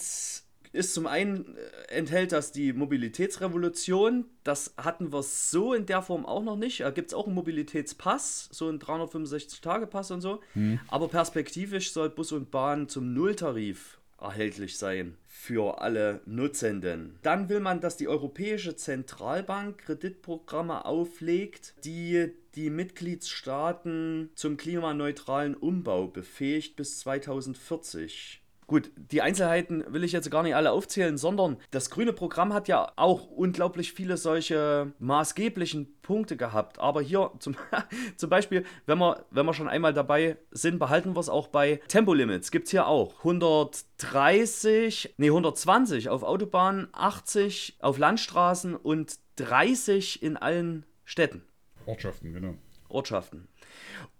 [0.73, 4.25] ist zum einen äh, enthält das die Mobilitätsrevolution.
[4.43, 6.79] Das hatten wir so in der Form auch noch nicht.
[6.79, 10.39] Da gibt es auch einen Mobilitätspass, so einen 365-Tage-Pass und so.
[10.53, 10.79] Hm.
[10.87, 17.17] Aber perspektivisch soll Bus und Bahn zum Nulltarif erhältlich sein für alle Nutzenden.
[17.23, 26.07] Dann will man, dass die Europäische Zentralbank Kreditprogramme auflegt, die die Mitgliedstaaten zum klimaneutralen Umbau
[26.07, 28.40] befähigt bis 2040.
[28.71, 32.69] Gut, die Einzelheiten will ich jetzt gar nicht alle aufzählen, sondern das grüne Programm hat
[32.69, 36.79] ja auch unglaublich viele solche maßgeblichen Punkte gehabt.
[36.79, 37.57] Aber hier zum,
[38.15, 41.81] zum Beispiel, wenn wir, wenn wir schon einmal dabei sind, behalten wir es auch bei
[41.89, 42.49] Tempolimits.
[42.49, 50.37] Gibt es hier auch 130, nee 120 auf Autobahnen, 80 auf Landstraßen und 30 in
[50.37, 51.43] allen Städten.
[51.85, 52.53] Ortschaften, genau.
[52.87, 53.49] Ortschaften.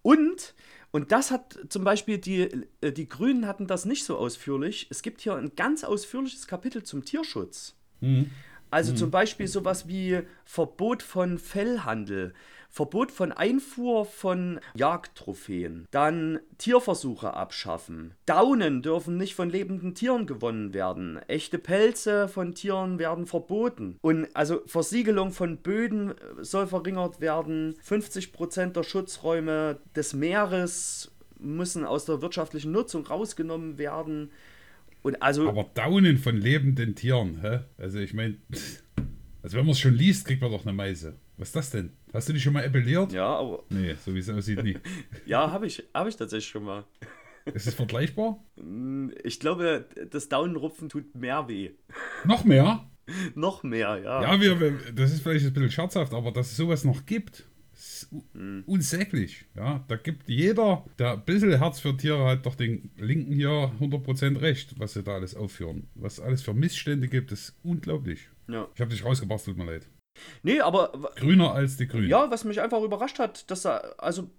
[0.01, 0.55] Und
[0.91, 4.87] und das hat zum Beispiel die, äh, die Grünen hatten das nicht so ausführlich.
[4.89, 7.75] Es gibt hier ein ganz ausführliches Kapitel zum Tierschutz.
[8.01, 8.29] Mhm.
[8.69, 8.97] Also mhm.
[8.97, 12.33] zum Beispiel sowas wie Verbot von Fellhandel.
[12.71, 18.13] Verbot von Einfuhr von Jagdtrophäen, dann Tierversuche abschaffen.
[18.25, 21.19] Daunen dürfen nicht von lebenden Tieren gewonnen werden.
[21.27, 23.97] Echte Pelze von Tieren werden verboten.
[24.01, 27.75] Und also Versiegelung von Böden soll verringert werden.
[27.85, 34.31] 50% der Schutzräume des Meeres müssen aus der wirtschaftlichen Nutzung rausgenommen werden.
[35.01, 37.61] Und also, Aber Daunen von lebenden Tieren, hä?
[37.77, 38.37] Also ich meine,
[39.43, 41.15] also wenn man es schon liest, kriegt man doch eine Meise.
[41.41, 41.91] Was ist das denn?
[42.13, 43.11] Hast du dich schon mal appelliert?
[43.13, 43.63] Ja, aber.
[43.69, 44.77] Nee, so wie es aussieht, nie.
[45.25, 46.85] ja, habe ich, hab ich tatsächlich schon mal.
[47.45, 48.37] Ist es vergleichbar?
[48.57, 51.71] Mm, ich glaube, das Daunenrupfen tut mehr weh.
[52.25, 52.87] Noch mehr?
[53.33, 54.21] noch mehr, ja.
[54.21, 58.09] Ja, wir, das ist vielleicht ein bisschen scherzhaft, aber dass es sowas noch gibt, ist
[58.33, 58.61] mhm.
[58.67, 59.45] unsäglich.
[59.55, 63.71] Ja, da gibt jeder, der ein bisschen Herz für Tiere hat, doch den Linken hier
[63.79, 65.87] 100% recht, was sie da alles aufführen.
[65.95, 68.29] Was alles für Missstände gibt, ist unglaublich.
[68.47, 68.67] Ja.
[68.75, 69.87] Ich habe dich rausgebracht, tut mir leid.
[70.43, 71.11] Nee, aber.
[71.15, 72.09] Grüner als die Grünen.
[72.09, 74.29] Ja, was mich einfach überrascht hat, dass da, also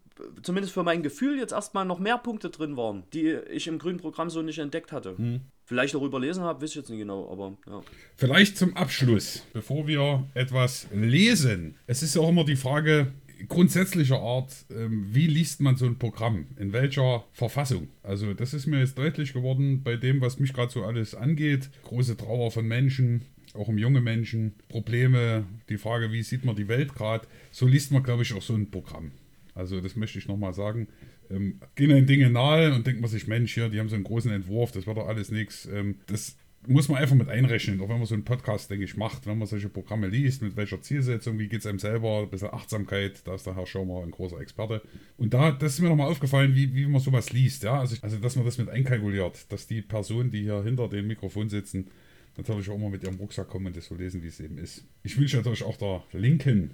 [0.43, 3.99] zumindest für mein Gefühl, jetzt erstmal noch mehr Punkte drin waren, die ich im grünen
[3.99, 5.17] Programm so nicht entdeckt hatte.
[5.17, 5.41] Hm.
[5.65, 7.81] Vielleicht auch überlesen habe, weiß ich jetzt nicht genau, aber ja.
[8.17, 11.77] Vielleicht zum Abschluss, bevor wir etwas lesen.
[11.87, 13.13] Es ist ja auch immer die Frage,
[13.49, 16.47] grundsätzlicher Art, ähm, wie liest man so ein Programm?
[16.59, 17.89] In welcher Verfassung?
[18.03, 21.71] Also das ist mir jetzt deutlich geworden bei dem, was mich gerade so alles angeht.
[21.85, 23.23] Große Trauer von Menschen,
[23.55, 27.93] auch um junge Menschen, Probleme, die Frage, wie sieht man die Welt gerade, so liest
[27.93, 29.13] man, glaube ich, auch so ein Programm.
[29.55, 30.89] Also das möchte ich nochmal sagen.
[31.31, 34.05] Ähm, gehen den Dinge nahe und denkt man sich, Mensch, hier, die haben so einen
[34.05, 35.67] großen Entwurf, das wird doch alles nichts.
[35.67, 36.37] Ähm, das
[36.67, 39.39] muss man einfach mit einrechnen, auch wenn man so einen Podcast, denke ich, macht, wenn
[39.39, 43.27] man solche Programme liest, mit welcher Zielsetzung, wie geht es einem selber, ein bisschen Achtsamkeit,
[43.27, 44.81] da ist der Herr Schaumer ein großer Experte.
[45.17, 48.17] Und da, das ist mir nochmal aufgefallen, wie, wie man sowas liest, ja, also, also
[48.19, 51.89] dass man das mit einkalkuliert, dass die Personen, die hier hinter dem Mikrofon sitzen,
[52.37, 54.85] natürlich auch mal mit ihrem Rucksack kommen und das so lesen, wie es eben ist.
[55.03, 56.71] Ich wünsche natürlich auch der Linken,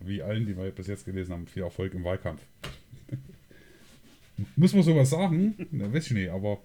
[0.00, 2.40] wie allen, die wir bis jetzt gelesen haben, viel Erfolg im Wahlkampf.
[4.56, 5.54] Muss man sowas sagen?
[5.70, 6.58] Na, weiß ich nicht, aber.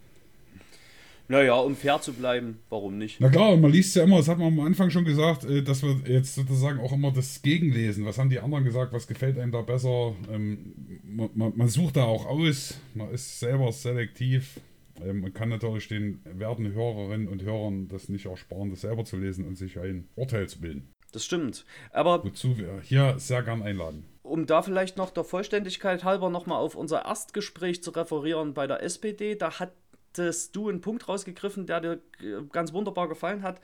[1.30, 3.20] Naja, um fair zu bleiben, warum nicht?
[3.20, 5.84] Na klar, man liest ja immer, das hat man am Anfang schon gesagt, äh, dass
[5.84, 8.06] wir jetzt sozusagen auch immer das Gegenlesen.
[8.06, 10.16] Was haben die anderen gesagt, was gefällt einem da besser?
[10.32, 10.74] Ähm,
[11.04, 14.62] man, man, man sucht da auch aus, man ist selber selektiv.
[15.02, 19.18] Ähm, man kann natürlich den werten Hörerinnen und Hörern das nicht ersparen, das selber zu
[19.18, 20.94] lesen und sich ein Urteil zu bilden.
[21.12, 21.66] Das stimmt.
[21.92, 24.06] Aber Wozu wir hier sehr gern einladen.
[24.24, 28.84] um da vielleicht noch der Vollständigkeit halber nochmal auf unser Erstgespräch zu referieren bei der
[28.84, 33.62] SPD, da hattest du einen Punkt rausgegriffen, der dir äh, ganz wunderbar gefallen hat.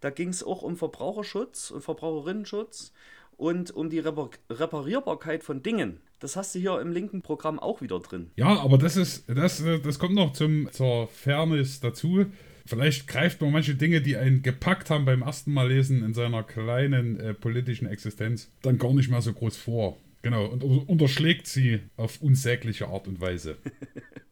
[0.00, 2.92] Da ging es auch um Verbraucherschutz und Verbraucherinnenschutz
[3.36, 6.00] und um die Repar Reparierbarkeit von Dingen.
[6.18, 8.30] Das hast du hier im linken Programm auch wieder drin.
[8.36, 12.26] Ja, aber das ist, das, das kommt noch zum, zur Fairness dazu.
[12.64, 16.42] Vielleicht greift man manche Dinge, die einen gepackt haben beim ersten Mal lesen in seiner
[16.42, 19.98] kleinen äh, politischen Existenz, dann gar nicht mehr so groß vor.
[20.22, 23.56] Genau, und unterschlägt sie auf unsägliche Art und Weise.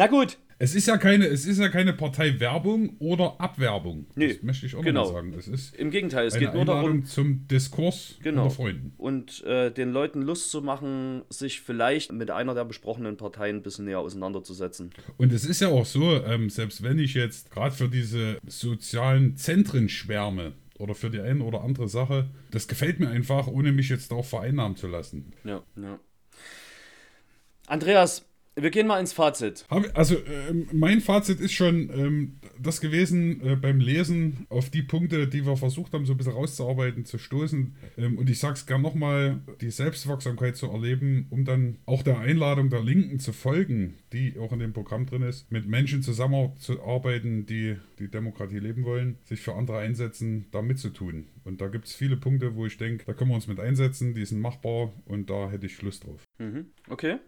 [0.00, 4.06] Na gut, Es ist ja keine, es ist ja keine Parteiwerbung oder Abwerbung.
[4.14, 5.04] Nee, das möchte ich auch genau.
[5.04, 5.34] mal sagen.
[5.38, 8.44] Es ist im Gegenteil, es geht nur darum, zum Diskurs Genau.
[8.44, 8.94] unter Freunden.
[8.96, 13.62] und äh, den Leuten Lust zu machen, sich vielleicht mit einer der besprochenen Parteien ein
[13.62, 14.88] bisschen näher auseinanderzusetzen.
[15.18, 19.36] Und es ist ja auch so, ähm, selbst wenn ich jetzt gerade für diese sozialen
[19.36, 23.90] Zentren schwärme oder für die eine oder andere Sache, das gefällt mir einfach, ohne mich
[23.90, 25.34] jetzt darauf vereinnahmen zu lassen.
[25.44, 26.00] Ja, ja.
[27.66, 28.24] Andreas,
[28.62, 29.64] wir gehen mal ins Fazit.
[29.94, 35.26] Also ähm, mein Fazit ist schon ähm, das gewesen, äh, beim Lesen auf die Punkte,
[35.26, 37.74] die wir versucht haben, so ein bisschen rauszuarbeiten, zu stoßen.
[37.96, 42.70] Ähm, und ich sag's gern nochmal, die Selbstwirksamkeit zu erleben, um dann auch der Einladung
[42.70, 47.76] der Linken zu folgen, die auch in dem Programm drin ist, mit Menschen zusammenzuarbeiten, die
[47.98, 51.26] die Demokratie leben wollen, sich für andere einsetzen, da mitzutun.
[51.44, 54.14] Und da gibt es viele Punkte, wo ich denke, da können wir uns mit einsetzen,
[54.14, 56.22] die sind machbar und da hätte ich Lust drauf.
[56.38, 57.18] Mhm, okay.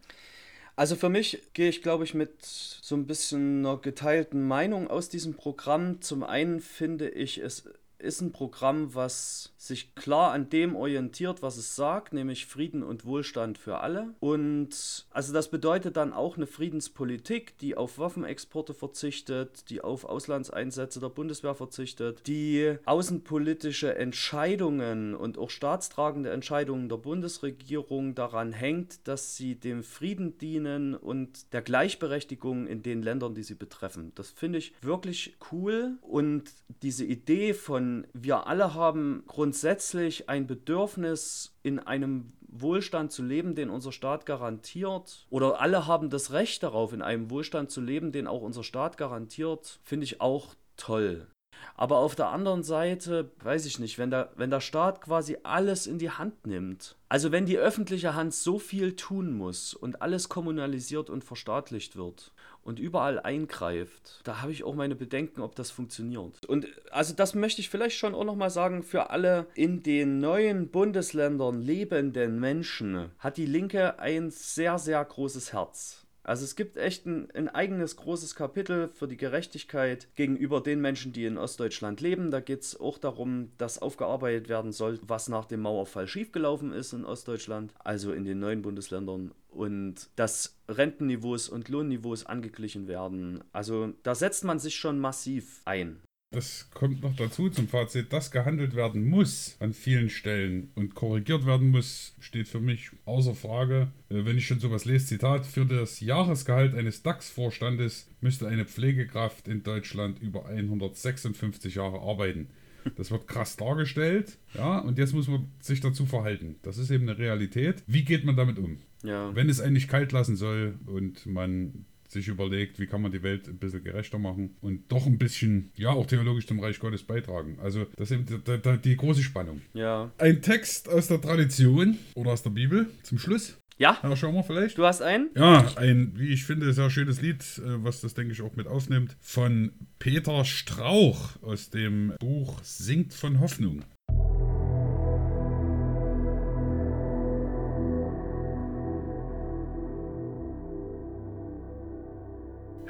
[0.74, 5.08] Also für mich gehe ich, glaube ich, mit so ein bisschen einer geteilten Meinung aus
[5.08, 6.00] diesem Programm.
[6.00, 7.64] Zum einen finde ich, es
[7.98, 13.04] ist ein Programm, was sich klar an dem orientiert, was es sagt, nämlich Frieden und
[13.04, 14.14] Wohlstand für alle.
[14.18, 20.98] Und also das bedeutet dann auch eine Friedenspolitik, die auf Waffenexporte verzichtet, die auf Auslandseinsätze
[20.98, 29.36] der Bundeswehr verzichtet, die außenpolitische Entscheidungen und auch staatstragende Entscheidungen der Bundesregierung daran hängt, dass
[29.36, 34.10] sie dem Frieden dienen und der Gleichberechtigung in den Ländern, die sie betreffen.
[34.16, 36.50] Das finde ich wirklich cool und
[36.82, 39.22] diese Idee von wir alle haben
[39.52, 46.08] grundsätzlich ein Bedürfnis in einem Wohlstand zu leben, den unser Staat garantiert, oder alle haben
[46.08, 50.22] das Recht darauf, in einem Wohlstand zu leben, den auch unser Staat garantiert, finde ich
[50.22, 51.26] auch toll.
[51.74, 55.86] Aber auf der anderen Seite, weiß ich nicht, wenn der, wenn der Staat quasi alles
[55.86, 60.30] in die Hand nimmt, also wenn die öffentliche Hand so viel tun muss und alles
[60.30, 62.32] kommunalisiert und verstaatlicht wird
[62.64, 66.46] und überall eingreift, da habe ich auch meine Bedenken, ob das funktioniert.
[66.46, 70.68] Und also das möchte ich vielleicht schon auch nochmal sagen, für alle in den neuen
[70.68, 76.01] Bundesländern lebenden Menschen hat die Linke ein sehr, sehr großes Herz.
[76.24, 81.12] Also es gibt echt ein, ein eigenes großes Kapitel für die Gerechtigkeit gegenüber den Menschen,
[81.12, 82.30] die in Ostdeutschland leben.
[82.30, 86.92] Da geht es auch darum, dass aufgearbeitet werden soll, was nach dem Mauerfall schiefgelaufen ist
[86.92, 89.32] in Ostdeutschland, also in den neuen Bundesländern.
[89.48, 93.42] Und dass Rentenniveaus und Lohnniveaus angeglichen werden.
[93.52, 96.00] Also da setzt man sich schon massiv ein.
[96.32, 101.44] Das kommt noch dazu zum Fazit, dass gehandelt werden muss an vielen Stellen und korrigiert
[101.44, 103.88] werden muss, steht für mich außer Frage.
[104.08, 109.46] Äh, Wenn ich schon sowas lese, Zitat, für das Jahresgehalt eines DAX-Vorstandes müsste eine Pflegekraft
[109.46, 112.48] in Deutschland über 156 Jahre arbeiten.
[112.96, 116.56] Das wird krass dargestellt, ja, und jetzt muss man sich dazu verhalten.
[116.62, 117.84] Das ist eben eine Realität.
[117.86, 118.78] Wie geht man damit um?
[119.04, 119.34] Ja.
[119.36, 123.22] Wenn es einen nicht kalt lassen soll und man sich überlegt, wie kann man die
[123.22, 127.02] Welt ein bisschen gerechter machen und doch ein bisschen, ja, auch theologisch zum Reich Gottes
[127.02, 127.58] beitragen.
[127.60, 129.62] Also, das ist eben die, die, große Spannung.
[129.74, 130.12] Ja.
[130.18, 133.58] Ein Text aus der Tradition oder aus der Bibel zum Schluss.
[133.78, 134.78] Ja, schauen wir vielleicht.
[134.78, 135.30] du hast einen?
[135.34, 138.68] Ja, ein, wie ich finde, sehr schönes Lied, äh, was das, denke ich, auch mit
[138.68, 143.82] aufnimmt, von Peter Strauch aus dem Buch Singt von Hoffnung.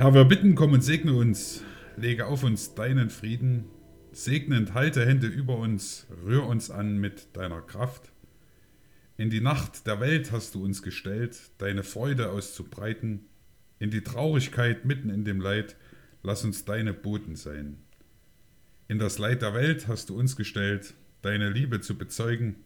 [0.03, 1.63] Herr, wir bitten, komm und segne uns,
[1.97, 3.67] lege auf uns deinen Frieden,
[4.11, 8.11] segnend halte Hände über uns, rühr uns an mit deiner Kraft.
[9.17, 13.27] In die Nacht der Welt hast du uns gestellt, deine Freude auszubreiten.
[13.79, 15.77] In die Traurigkeit mitten in dem Leid,
[16.25, 17.77] lass uns deine Boten sein.
[18.89, 22.57] In das Leid der Welt hast du uns gestellt, deine Liebe zu bezeugen.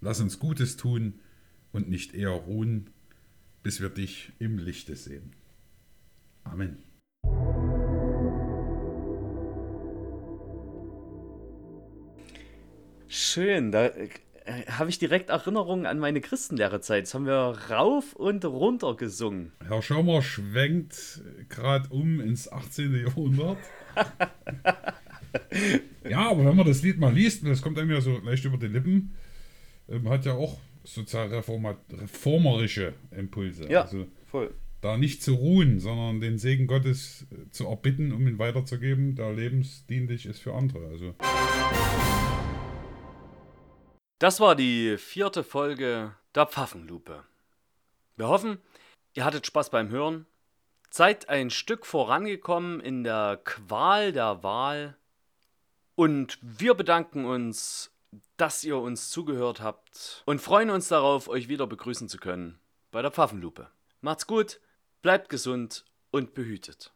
[0.00, 1.14] Lass uns Gutes tun
[1.72, 2.90] und nicht eher ruhen.
[3.64, 5.32] bis wir dich im Lichte sehen.
[6.44, 6.78] Amen.
[13.08, 14.08] Schön, da äh,
[14.68, 17.04] habe ich direkt Erinnerungen an meine Christenlehrerzeit.
[17.04, 19.52] Das haben wir rauf und runter gesungen.
[19.66, 22.92] Herr Schaumer schwenkt gerade um ins 18.
[22.94, 23.58] Jahrhundert.
[26.08, 28.58] ja, aber wenn man das Lied mal liest, das kommt einem ja so leicht über
[28.58, 29.14] die Lippen,
[29.88, 33.70] ähm, hat ja auch sozialreformerische Impulse.
[33.70, 34.52] Ja, also, voll.
[34.84, 39.32] Da nicht zu ruhen, sondern den Segen Gottes äh, zu erbitten, um ihn weiterzugeben, der
[39.32, 40.86] lebensdienlich ist für andere.
[40.88, 41.14] Also.
[44.18, 47.24] Das war die vierte Folge der Pfaffenlupe.
[48.16, 48.58] Wir hoffen,
[49.14, 50.26] ihr hattet Spaß beim Hören,
[50.90, 54.98] seid ein Stück vorangekommen in der Qual der Wahl
[55.94, 57.90] und wir bedanken uns,
[58.36, 62.58] dass ihr uns zugehört habt und freuen uns darauf, euch wieder begrüßen zu können
[62.90, 63.70] bei der Pfaffenlupe.
[64.02, 64.60] Macht's gut,
[65.04, 66.90] bleibt gesund und behütet.